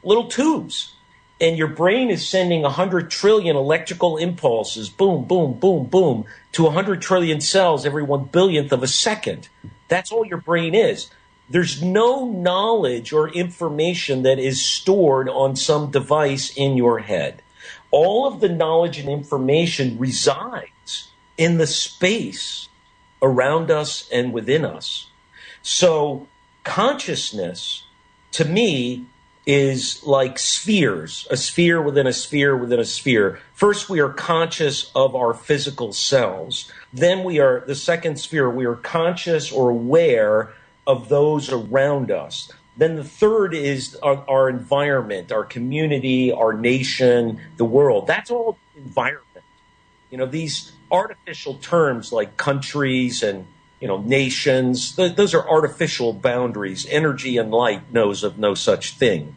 [0.04, 0.94] little tubes
[1.40, 7.02] and your brain is sending 100 trillion electrical impulses, boom, boom, boom, boom, to 100
[7.02, 9.48] trillion cells every one billionth of a second.
[9.88, 11.10] That's all your brain is.
[11.50, 17.42] There's no knowledge or information that is stored on some device in your head.
[17.92, 22.68] All of the knowledge and information resides in the space
[23.22, 25.10] around us and within us.
[25.62, 26.28] So
[26.64, 27.84] consciousness,
[28.32, 29.06] to me,
[29.48, 33.40] is like spheres, a sphere within a sphere within a sphere.
[33.54, 36.70] First, we are conscious of our physical selves.
[36.92, 40.54] Then we are, the second sphere, we are conscious or aware
[40.86, 42.52] of those around us.
[42.76, 48.06] Then the third is our, our environment, our community, our nation, the world.
[48.06, 49.24] That's all environment.
[50.12, 53.48] You know, these artificial terms like countries and
[53.80, 54.96] you know, nations.
[54.96, 56.86] Th- those are artificial boundaries.
[56.90, 59.36] Energy and light knows of no such thing.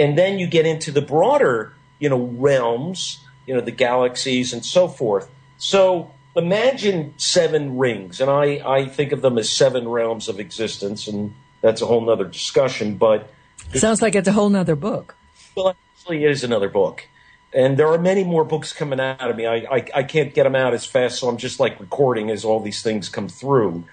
[0.00, 4.64] And then you get into the broader, you know, realms, you know, the galaxies and
[4.64, 5.30] so forth.
[5.58, 11.06] So imagine seven rings, and I, I think of them as seven realms of existence,
[11.06, 12.96] and that's a whole nother discussion.
[12.96, 13.30] But
[13.74, 15.16] sounds like it's a whole nother book.
[15.54, 17.06] Well, it actually, it is another book
[17.52, 19.46] and there are many more books coming out of me.
[19.46, 22.44] I, I, I, can't get them out as fast, so I'm just like recording as
[22.44, 23.84] all these things come through.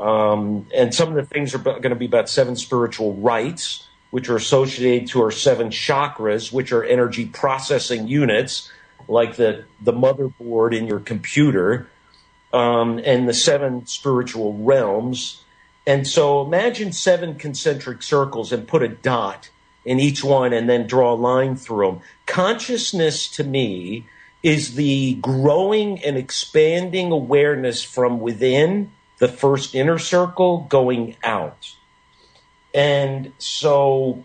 [0.00, 4.28] Um, and some of the things are going to be about seven spiritual rights, which
[4.28, 8.70] are associated to our seven chakras, which are energy processing units,
[9.08, 11.88] like the the motherboard in your computer,
[12.52, 15.42] um, and the seven spiritual realms.
[15.86, 19.48] And so, imagine seven concentric circles and put a dot
[19.84, 22.00] in each one and then draw a line through them.
[22.26, 24.06] Consciousness to me
[24.42, 31.74] is the growing and expanding awareness from within the first inner circle going out.
[32.74, 34.24] And so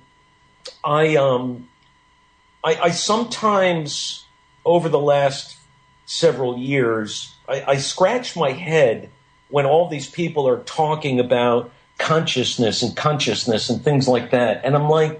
[0.83, 1.67] I um
[2.63, 4.25] I, I sometimes
[4.65, 5.57] over the last
[6.05, 9.09] several years I, I scratch my head
[9.49, 14.61] when all these people are talking about consciousness and consciousness and things like that.
[14.63, 15.19] And I'm like,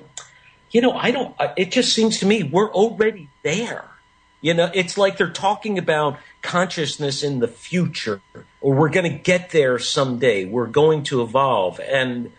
[0.71, 3.85] you know, I don't, it just seems to me we're already there.
[4.41, 8.21] You know, it's like they're talking about consciousness in the future,
[8.61, 10.45] or we're going to get there someday.
[10.45, 11.79] We're going to evolve.
[11.79, 12.31] And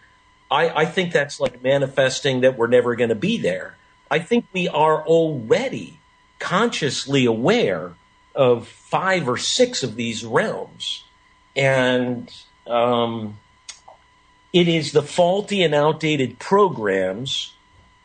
[0.51, 3.77] I, I think that's like manifesting that we're never going to be there.
[4.11, 5.99] I think we are already
[6.39, 7.95] consciously aware
[8.35, 11.05] of five or six of these realms.
[11.55, 12.33] And
[12.67, 13.39] um,
[14.53, 17.53] it is the faulty and outdated programs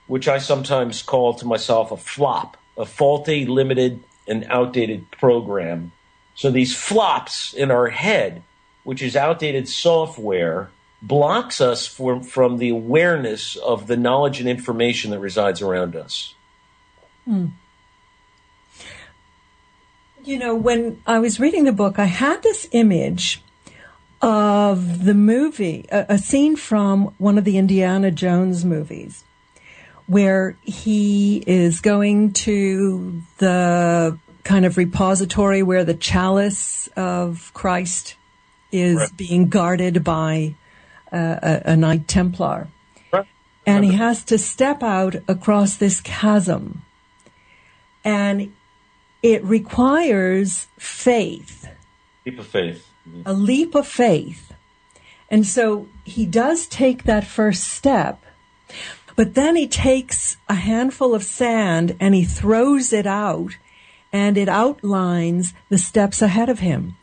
[0.07, 5.91] which I sometimes call to myself a flop, a faulty, limited, and outdated program.
[6.35, 8.43] So these flops in our head,
[8.83, 10.69] which is outdated software,
[11.04, 16.34] blocks us from, from the awareness of the knowledge and information that resides around us.
[17.26, 17.47] Hmm.
[20.24, 23.41] You know, when I was reading the book, I had this image
[24.22, 29.26] of the movie, a, a scene from one of the Indiana Jones movies
[30.08, 38.16] where he is going to the kind of repository where the chalice of Christ
[38.72, 39.18] is Right.
[39.18, 40.56] being guarded by
[41.14, 42.68] a, a Knight Templar.
[43.11, 43.28] Right.
[43.66, 46.84] And he has to step out across this chasm.
[48.03, 48.53] And
[49.22, 51.70] it requires faith,
[52.26, 52.89] Leap of faith.
[53.07, 53.22] Mm-hmm.
[53.26, 54.53] a leap of faith.
[55.30, 58.24] And so he does take that first step,
[59.16, 63.57] but then he takes a handful of sand and he throws it out
[64.14, 66.95] and it outlines the steps ahead of him.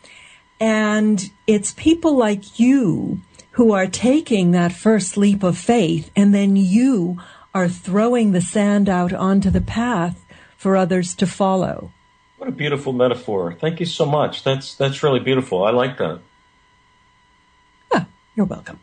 [0.61, 3.21] And it's people like you
[3.53, 7.19] who are taking that first leap of faith and then you
[7.55, 10.25] are throwing the sand out onto the path
[10.57, 11.93] for others to follow.
[12.39, 13.55] What a beautiful metaphor.
[13.55, 14.45] Thank you so much.
[14.45, 15.63] That's that's really beautiful.
[15.63, 16.21] I like that.
[17.93, 18.81] Ah, you're welcome.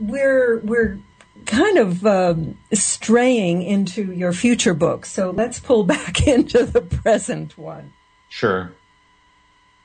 [0.00, 0.98] We're we're
[1.46, 7.56] kind of um, straying into your future book, so let's pull back into the present
[7.56, 7.92] one.
[8.28, 8.72] Sure.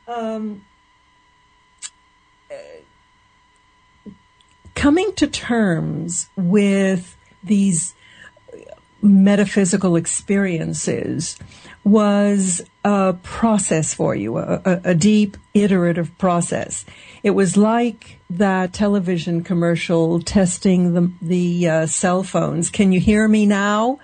[0.07, 0.65] Um,
[4.83, 7.93] coming to terms with these
[9.01, 11.39] metaphysical experiences
[11.85, 16.83] was a process for you, a, a, deep iterative process.
[17.23, 22.69] It was like that television commercial testing the, the uh, cell phones.
[22.69, 23.99] Can you hear me now?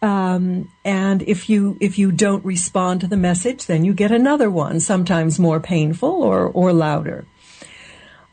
[0.00, 4.48] Um, and if you if you don't respond to the message, then you get another
[4.48, 7.26] one, sometimes more painful or or louder.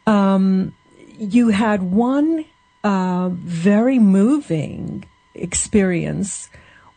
[0.06, 0.76] Um,
[1.18, 2.46] you had one
[2.84, 6.50] uh, very moving experience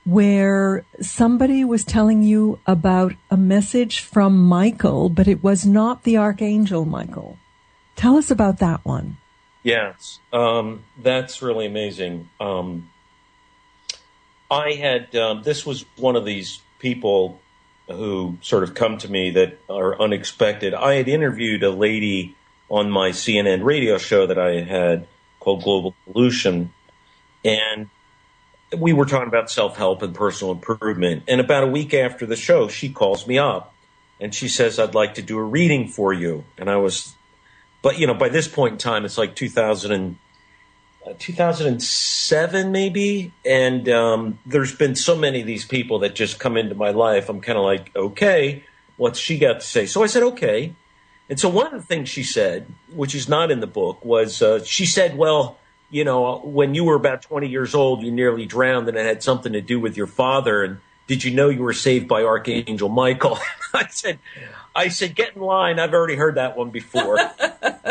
[0.05, 6.17] where somebody was telling you about a message from Michael, but it was not the
[6.17, 7.39] archangel Michael.
[7.95, 9.19] Tell us about that one.
[9.63, 12.31] Yes, um, that's really amazing.
[12.41, 12.91] Um,
[14.51, 17.41] I had um, this was one of these people
[17.89, 20.75] who sort of come to me that are unexpected.
[20.75, 22.35] I had interviewed a lady
[22.69, 25.07] on my CNN radio show that I had
[25.41, 26.73] called Global Solution,
[27.45, 27.89] and
[28.77, 31.25] we were talking about self help and personal improvement.
[31.29, 33.75] And about a week after the show, she calls me up
[34.21, 36.45] and she says, I'd like to do a reading for you.
[36.57, 37.15] And I was,
[37.83, 40.17] but you know, by this point in time, it's like 2000 and,
[41.07, 43.33] uh, 2007 maybe.
[43.45, 47.29] And um, there's been so many of these people that just come into my life.
[47.29, 48.65] I'm kind of like, okay,
[48.97, 49.87] what's she got to say?
[49.87, 50.75] So I said, okay.
[51.29, 54.41] And so one of the things she said, which is not in the book, was
[54.41, 55.59] uh, she said, well,
[55.91, 59.23] you know, when you were about 20 years old, you nearly drowned and it had
[59.23, 60.63] something to do with your father.
[60.65, 63.39] And did you know you were saved by Archangel Michael?
[63.75, 64.19] I said,
[64.75, 65.79] I said, get in line.
[65.79, 67.19] I've already heard that one before.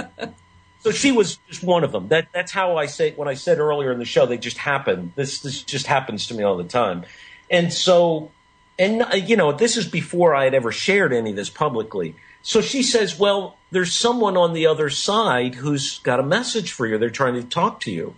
[0.80, 2.08] so she was just one of them.
[2.10, 5.14] That, that's how I say, when I said earlier in the show, they just happen.
[5.16, 7.04] This, this just happens to me all the time.
[7.50, 8.32] And so,
[8.80, 12.16] and uh, you know, this is before I had ever shared any of this publicly.
[12.48, 16.88] So she says, well, there's someone on the other side who's got a message for
[16.88, 16.98] you.
[16.98, 18.16] They're trying to talk to you.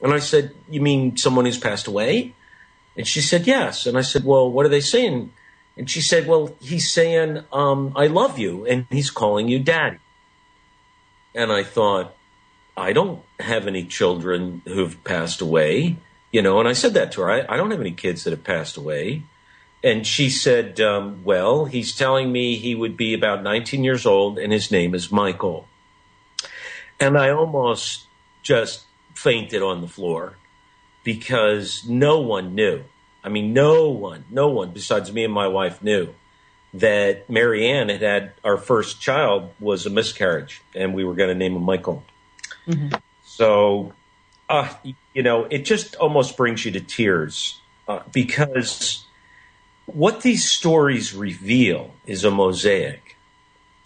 [0.00, 2.32] And I said, you mean someone who's passed away?
[2.96, 3.84] And she said, yes.
[3.84, 5.32] And I said, well, what are they saying?
[5.76, 8.64] And she said, well, he's saying, um, I love you.
[8.66, 9.98] And he's calling you daddy.
[11.34, 12.14] And I thought,
[12.76, 15.96] I don't have any children who've passed away,
[16.30, 17.30] you know, and I said that to her.
[17.32, 19.24] I, I don't have any kids that have passed away.
[19.84, 24.38] And she said, um, well, he's telling me he would be about 19 years old
[24.38, 25.66] and his name is Michael.
[27.00, 28.06] And I almost
[28.42, 30.36] just fainted on the floor
[31.02, 32.84] because no one knew.
[33.24, 36.14] I mean, no one, no one besides me and my wife knew
[36.74, 41.34] that Marianne had had our first child was a miscarriage and we were going to
[41.34, 42.04] name him Michael.
[43.24, 43.92] So,
[44.48, 44.72] uh,
[45.12, 49.04] you know, it just almost brings you to tears uh, because
[49.86, 53.16] what these stories reveal is a mosaic.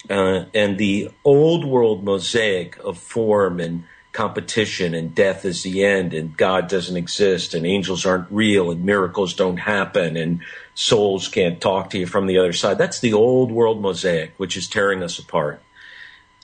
[0.08, 6.14] Uh, and the old world mosaic of form and competition and death is the end
[6.14, 10.40] and God doesn't exist and angels aren't real and miracles don't happen and
[10.74, 12.78] souls can't talk to you from the other side.
[12.78, 15.62] That's the old world mosaic, which is tearing us apart.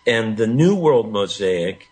[0.07, 1.89] And the new world mosaic,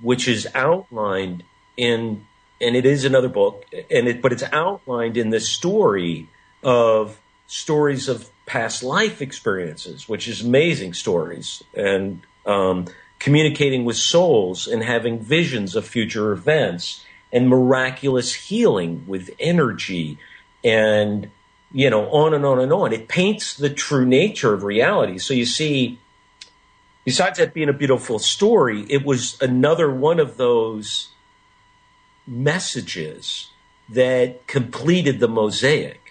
[0.00, 1.44] which is outlined
[1.76, 2.26] in,
[2.60, 6.28] and it is another book, and it, but it's outlined in this story
[6.62, 12.86] of stories of past life experiences, which is amazing stories, and um,
[13.18, 20.18] communicating with souls and having visions of future events and miraculous healing with energy
[20.64, 21.30] and
[21.72, 22.92] you know on and on and on.
[22.92, 25.18] It paints the true nature of reality.
[25.18, 25.98] So you see
[27.04, 31.08] besides that being a beautiful story it was another one of those
[32.26, 33.50] messages
[33.88, 36.01] that completed the mosaic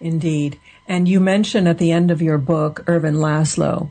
[0.00, 0.58] Indeed.
[0.86, 3.90] And you mention at the end of your book Ervin Laszlo,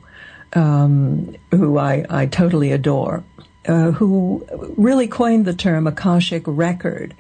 [0.53, 3.24] um, who I, I totally adore,
[3.68, 4.45] uh, who
[4.78, 7.16] really coined the term Akashic record,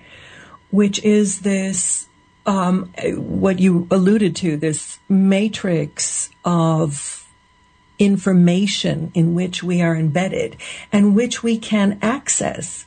[0.71, 2.07] which is this,
[2.45, 7.27] um, what you alluded to, this matrix of
[7.97, 10.57] information in which we are embedded
[10.91, 12.85] and which we can access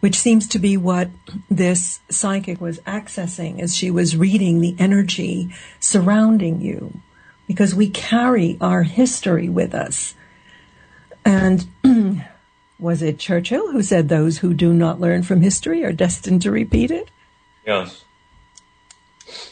[0.00, 1.10] which seems to be what
[1.50, 7.00] this psychic was accessing as she was reading the energy surrounding you,
[7.46, 10.14] because we carry our history with us.
[11.24, 11.66] And
[12.78, 16.50] was it Churchill who said those who do not learn from history are destined to
[16.50, 17.10] repeat it?
[17.66, 18.04] Yes.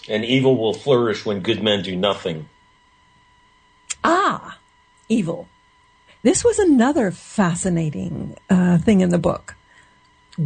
[0.09, 2.49] And evil will flourish when good men do nothing.
[4.03, 4.59] Ah,
[5.09, 5.49] evil.
[6.23, 9.57] This was another fascinating uh, thing in the book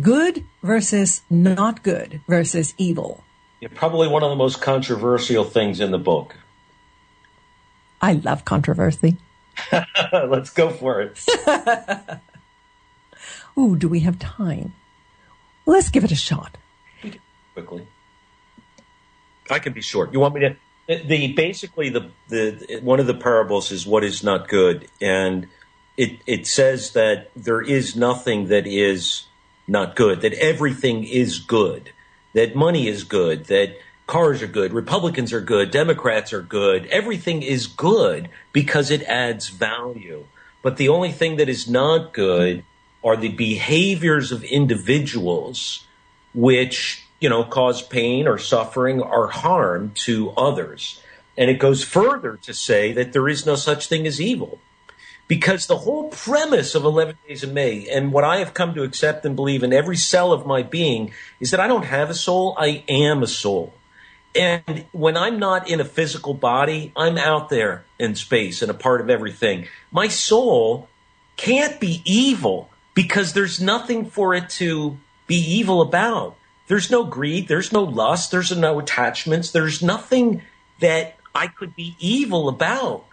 [0.01, 3.24] good versus not good versus evil.
[3.61, 6.36] Yeah, probably one of the most controversial things in the book.
[8.01, 9.16] I love controversy.
[10.12, 11.24] Let's go for it.
[13.59, 14.74] Ooh, do we have time?
[15.64, 16.59] Let's give it a shot.
[17.55, 17.86] Quickly.
[19.51, 20.12] I can be short.
[20.12, 20.57] You want me to?
[20.86, 25.49] The basically the the one of the parables is what is not good, and
[25.97, 29.24] it it says that there is nothing that is
[29.66, 31.90] not good, that everything is good,
[32.34, 36.86] that money is good, that cars are good, Republicans are good, Democrats are good.
[36.86, 40.26] Everything is good because it adds value.
[40.62, 42.64] But the only thing that is not good
[43.02, 45.86] are the behaviors of individuals
[46.34, 51.00] which, you know, cause pain or suffering or harm to others.
[51.36, 54.58] And it goes further to say that there is no such thing as evil
[55.27, 58.83] because the whole premise of 11 Days of May and what I have come to
[58.83, 62.14] accept and believe in every cell of my being is that I don't have a
[62.14, 63.75] soul, I am a soul.
[64.35, 68.75] And when I'm not in a physical body, I'm out there in space and a
[68.75, 69.68] part of everything.
[69.93, 70.89] My soul
[71.37, 76.37] can't be evil because there's nothing for it to be evil about.
[76.66, 80.43] There's no greed, there's no lust, there's no attachments, there's nothing
[80.81, 83.05] that I could be evil about.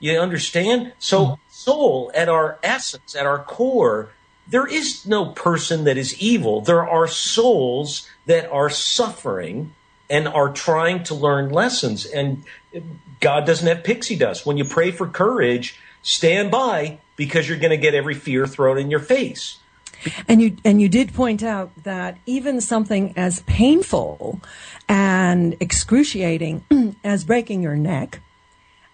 [0.00, 0.94] You understand?
[0.98, 1.34] So, hmm.
[1.50, 4.10] soul at our essence, at our core,
[4.48, 6.60] there is no person that is evil.
[6.60, 9.74] There are souls that are suffering
[10.08, 12.04] and are trying to learn lessons.
[12.04, 12.42] And
[13.20, 14.44] God doesn't have pixie dust.
[14.44, 18.76] When you pray for courage, stand by because you're going to get every fear thrown
[18.76, 19.58] in your face.
[20.26, 24.40] And you and you did point out that even something as painful
[24.88, 26.64] and excruciating
[27.04, 28.20] as breaking your neck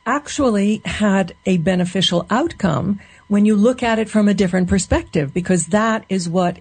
[0.06, 5.66] actually had a beneficial outcome when you look at it from a different perspective, because
[5.66, 6.58] that is what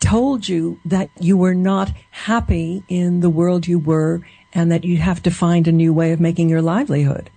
[0.00, 4.22] told you that you were not happy in the world you were
[4.52, 7.30] and that you have to find a new way of making your livelihood.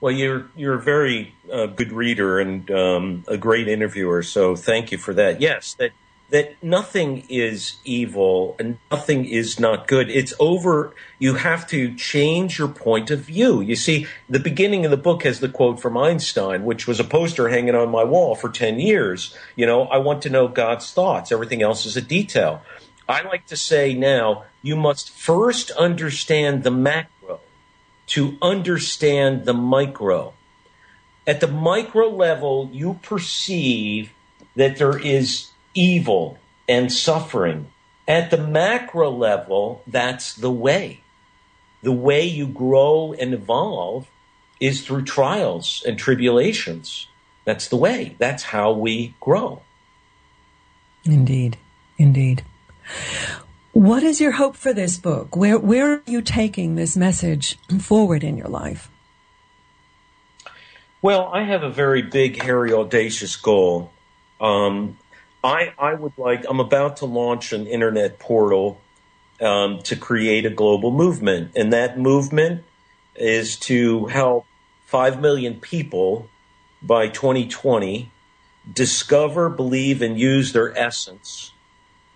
[0.00, 4.92] Well, you're you're a very uh, good reader and um, a great interviewer, so thank
[4.92, 5.40] you for that.
[5.40, 5.92] Yes, that
[6.30, 10.10] that nothing is evil and nothing is not good.
[10.10, 10.92] It's over.
[11.18, 13.60] You have to change your point of view.
[13.60, 17.04] You see, the beginning of the book has the quote from Einstein, which was a
[17.04, 19.36] poster hanging on my wall for 10 years.
[19.54, 21.30] You know, I want to know God's thoughts.
[21.30, 22.62] Everything else is a detail.
[23.08, 27.38] I like to say now, you must first understand the macro
[28.08, 30.32] to understand the micro.
[31.24, 34.10] At the micro level, you perceive
[34.56, 37.70] that there is evil and suffering.
[38.08, 41.00] At the macro level, that's the way.
[41.82, 44.08] The way you grow and evolve
[44.60, 47.08] is through trials and tribulations.
[47.44, 48.16] That's the way.
[48.18, 49.62] That's how we grow.
[51.04, 51.58] Indeed.
[51.98, 52.44] Indeed.
[53.72, 55.36] What is your hope for this book?
[55.36, 58.90] Where, where are you taking this message forward in your life?
[61.02, 63.92] Well, I have a very big, hairy, audacious goal.
[64.40, 64.96] Um,
[65.46, 68.80] I, I would like, I'm about to launch an internet portal
[69.40, 71.52] um, to create a global movement.
[71.54, 72.64] And that movement
[73.14, 74.44] is to help
[74.86, 76.28] 5 million people
[76.82, 78.10] by 2020
[78.72, 81.52] discover, believe, and use their essence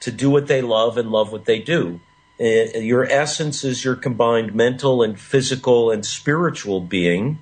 [0.01, 2.01] to do what they love and love what they do.
[2.41, 7.39] Uh, your essence is your combined mental and physical and spiritual being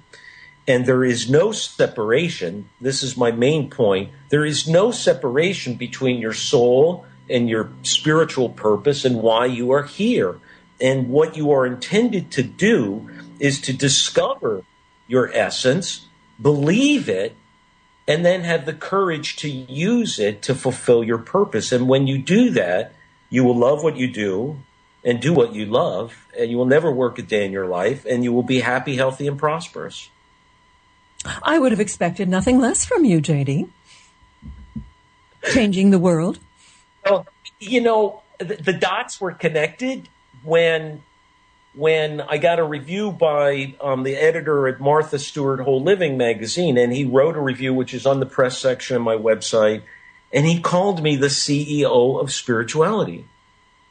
[0.69, 2.69] and there is no separation.
[2.79, 4.11] This is my main point.
[4.29, 9.85] There is no separation between your soul and your spiritual purpose and why you are
[9.85, 10.39] here.
[10.79, 13.09] And what you are intended to do
[13.41, 14.63] is to discover
[15.07, 16.07] your essence,
[16.41, 17.35] believe it,
[18.07, 21.73] and then have the courage to use it to fulfill your purpose.
[21.73, 22.93] And when you do that,
[23.31, 24.59] you will love what you do
[25.03, 28.05] and do what you love, and you will never work a day in your life,
[28.05, 30.11] and you will be happy, healthy, and prosperous.
[31.43, 33.69] I would have expected nothing less from you, JD.
[35.53, 36.39] Changing the world.
[37.05, 37.27] Well,
[37.59, 40.09] you know, the, the dots were connected
[40.43, 41.03] when
[41.75, 46.77] when I got a review by um, the editor at Martha Stewart Whole Living magazine,
[46.77, 49.83] and he wrote a review which is on the press section of my website,
[50.33, 53.27] and he called me the CEO of spirituality.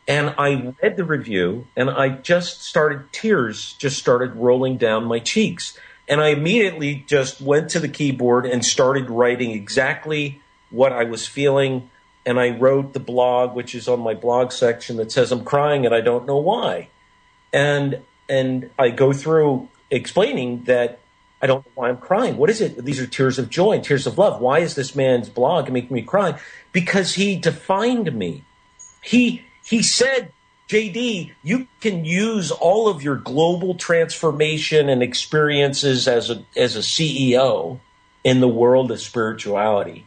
[0.06, 5.20] And I read the review, and I just started, tears just started rolling down my
[5.20, 5.78] cheeks.
[6.08, 11.28] And I immediately just went to the keyboard and started writing exactly what I was
[11.28, 11.90] feeling.
[12.26, 15.86] And I wrote the blog, which is on my blog section, that says, I'm crying
[15.86, 16.90] and I don't know why.
[17.52, 21.00] And, and I go through explaining that
[21.42, 22.38] I don't know why I'm crying.
[22.38, 22.84] What is it?
[22.84, 24.42] These are tears of joy tears of love.
[24.42, 26.40] Why is this man's blog making me cry?
[26.72, 28.44] Because he defined me.
[29.04, 30.32] He, he said,
[30.68, 36.80] JD, you can use all of your global transformation and experiences as a as a
[36.80, 37.80] CEO
[38.24, 40.06] in the world of spirituality.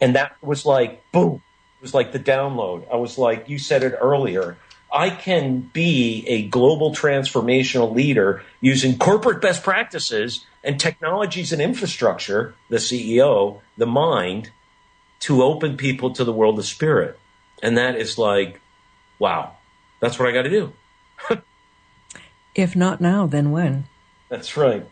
[0.00, 1.42] And that was like boom.
[1.78, 2.90] It was like the download.
[2.92, 4.56] I was like, you said it earlier.
[4.92, 12.54] I can be a global transformational leader using corporate best practices and technologies and infrastructure,
[12.68, 14.50] the CEO, the mind,
[15.20, 17.16] to open people to the world of spirit.
[17.62, 18.60] And that is like
[19.20, 19.54] wow,
[20.00, 20.72] that's what I got to do.
[22.54, 23.84] if not now, then when?
[24.28, 24.86] That's right.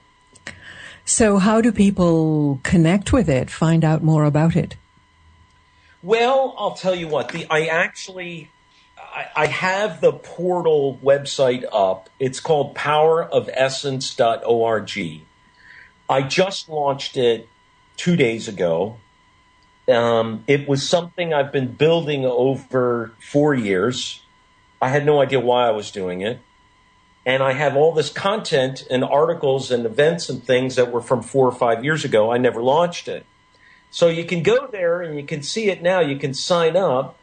[1.04, 4.76] So, how do people connect with it, find out more about it?
[6.02, 7.30] Well, I'll tell you what.
[7.30, 8.50] The I actually
[9.18, 12.08] I, I have the portal website up.
[12.20, 15.22] It's called powerofessence.org.
[16.10, 17.48] I just launched it
[17.96, 18.98] two days ago.
[19.88, 24.22] Um, it was something I've been building over four years.
[24.80, 26.40] I had no idea why I was doing it.
[27.26, 31.22] And I have all this content and articles and events and things that were from
[31.22, 32.32] four or five years ago.
[32.32, 33.26] I never launched it.
[33.90, 36.00] So you can go there and you can see it now.
[36.00, 37.16] You can sign up.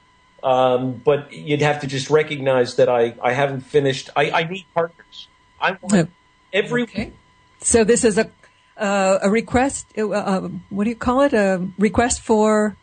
[0.43, 4.12] Um, but you'd have to just recognize that I, I haven't finished.
[4.16, 5.28] I, I need partners.
[5.60, 6.12] I want
[6.53, 6.84] every.
[6.84, 7.14] Okay.
[7.62, 8.30] So this is a
[8.78, 9.88] uh, a request.
[9.97, 11.34] Uh, uh, what do you call it?
[11.34, 12.78] A request for.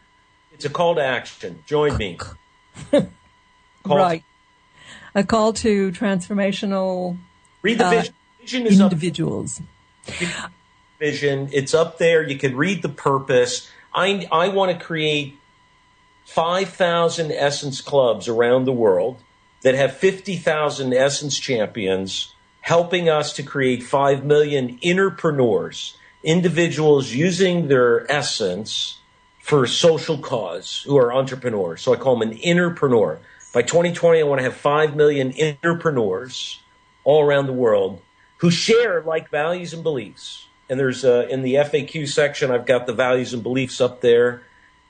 [0.53, 1.63] It's a call to action.
[1.67, 2.19] Join me.
[3.87, 4.25] right.
[5.15, 7.19] A call to transformational.
[7.63, 8.15] Read the vision.
[8.15, 9.61] Uh, vision is individuals.
[10.09, 10.51] Up,
[10.99, 11.49] vision.
[11.53, 12.27] It's up there.
[12.27, 13.71] You can read the purpose.
[13.95, 15.39] I I want to create
[16.25, 19.19] five thousand essence clubs around the world
[19.63, 25.95] that have fifty thousand essence champions helping us to create 5 million interpreneurs,
[26.25, 28.99] individuals using their essence
[29.41, 31.83] for social cause who are entrepreneurs.
[31.83, 33.19] So I call them an interpreneur.
[33.53, 36.61] By 2020, I want to have 5 million entrepreneurs
[37.05, 38.01] all around the world
[38.39, 40.47] who share like values and beliefs.
[40.69, 44.43] And there's uh, in the FAQ section, I've got the values and beliefs up there.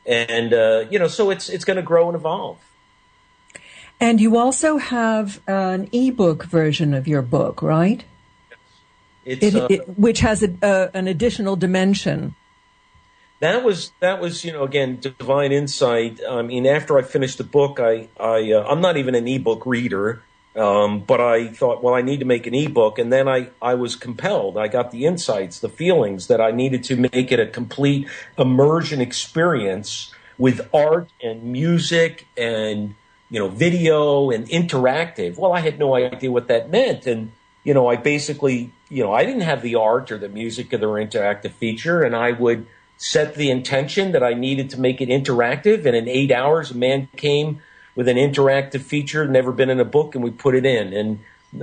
[0.07, 2.59] And, uh, you know, so it's, it's going to grow and evolve.
[4.01, 8.05] And you also have an ebook version of your book, right?
[9.25, 12.35] It, uh, it, which has a, uh, an additional dimension.
[13.43, 16.21] That was that was you know again divine insight.
[16.31, 19.67] I mean, after I finished the book, I I uh, I'm not even an ebook
[19.67, 20.23] reader,
[20.55, 23.75] um, but I thought, well, I need to make an ebook, and then I I
[23.75, 24.57] was compelled.
[24.57, 28.07] I got the insights, the feelings that I needed to make it a complete
[28.39, 32.95] immersion experience with art and music and
[33.33, 35.39] you know, video and interactive.
[35.39, 37.07] Well, I had no idea what that meant.
[37.07, 37.33] And,
[37.65, 40.77] you know, I basically, you know, I didn't have the art or the music or
[40.77, 42.03] the interactive feature.
[42.03, 42.67] And I would
[43.03, 45.85] set the intention that I needed to make it interactive.
[45.87, 47.61] And in eight hours, a man came
[47.97, 50.93] with an interactive feature, never been in a book, and we put it in.
[50.93, 51.19] And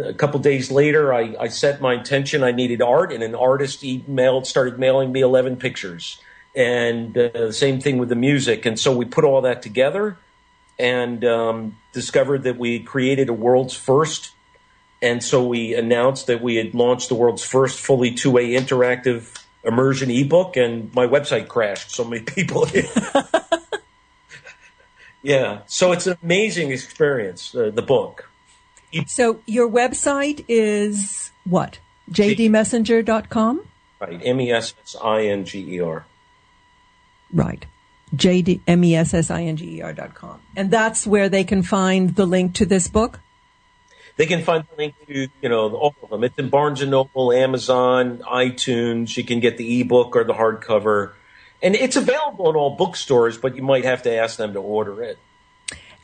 [0.06, 3.84] a couple days later, I, I set my intention I needed art, and an artist
[3.84, 6.22] emailed, started mailing me 11 pictures.
[6.58, 8.66] And uh, same thing with the music.
[8.66, 10.18] And so we put all that together
[10.78, 14.32] and um, discovered that we created a world's first.
[15.02, 19.39] And so we announced that we had launched the world's first fully two way interactive
[19.64, 21.92] immersion ebook, and my website crashed.
[21.92, 22.68] So many people.
[25.22, 25.62] yeah.
[25.68, 28.30] So it's an amazing experience, uh, the book.
[29.06, 31.80] So your website is what?
[32.12, 33.66] jdmessinger.com?
[34.00, 34.22] Right.
[34.24, 36.06] M E S S I N G E R.
[37.32, 37.66] Right.
[38.16, 40.40] J-D-M-E-S-S-I-N-G-E-R dot com.
[40.56, 43.20] And that's where they can find the link to this book?
[44.20, 46.26] They can find the link to, you know, all of them.
[46.26, 49.16] It's in Barnes & Noble, Amazon, iTunes.
[49.16, 51.14] You can get the ebook or the hardcover.
[51.64, 55.02] And it's available in all bookstores, but you might have to ask them to order
[55.02, 55.18] it.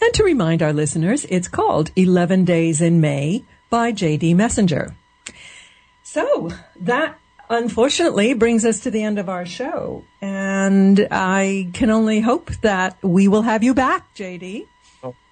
[0.02, 4.34] And to remind our listeners, it's called 11 Days in May by J.D.
[4.34, 4.96] Messinger.
[6.04, 10.06] So that unfortunately brings us to the end of our show.
[10.22, 14.68] And I can only hope that we will have you back, JD.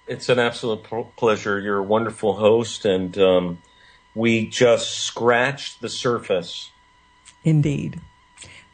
[0.06, 0.84] It's an absolute
[1.16, 1.58] pleasure.
[1.58, 3.62] You're a wonderful host, and um,
[4.14, 6.70] we just scratched the surface.
[7.42, 8.00] Indeed.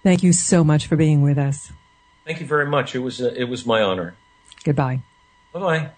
[0.02, 1.72] Thank you so much for being with us.
[2.24, 2.94] Thank you very much.
[2.94, 4.16] It was a, it was my honor.
[4.64, 5.02] Goodbye.
[5.52, 5.90] Bye bye.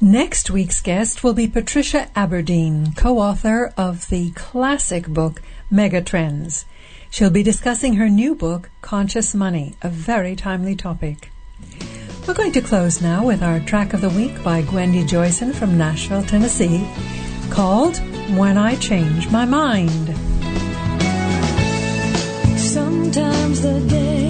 [0.00, 6.66] Next week's guest will be Patricia Aburdene, co-author of the classic book Megatrends.
[7.10, 11.30] She'll be discussing her new book, Conscious Money, a very timely topic.
[12.28, 15.78] We're going to close now with our track of the week by Gwendy Joysen from
[15.78, 16.86] Nashville, Tennessee,
[17.48, 17.96] called
[18.36, 20.08] When I Change My Mind.
[22.60, 24.27] Sometimes the day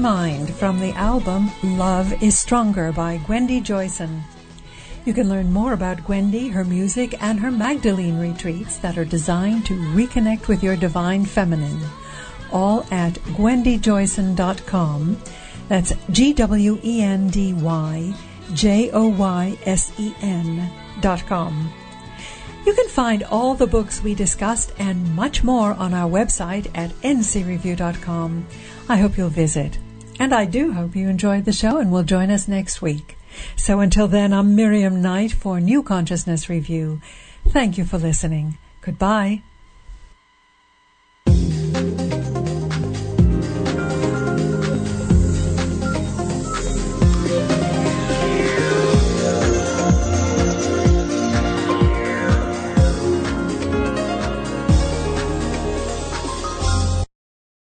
[0.00, 4.22] Mind from the album Love is Stronger by Gwendy Joysen.
[5.04, 9.66] You can learn more about Gwendy, her music, and her Magdalene retreats that are designed
[9.66, 11.78] to reconnect with your divine feminine.
[12.50, 15.20] All at gwendyjoysen.com.
[15.68, 18.14] That's G W E N D Y
[18.54, 20.70] J O Y S E N
[21.02, 21.70] dot com.
[22.64, 26.90] You can find all the books we discussed and much more on our website at
[27.02, 28.46] ncreview.com.
[28.88, 29.78] I hope you'll visit.
[30.20, 33.16] And I do hope you enjoyed the show and will join us next week.
[33.56, 37.00] So until then, I'm Miriam Knight for New Consciousness Review.
[37.48, 38.58] Thank you for listening.
[38.82, 39.40] Goodbye.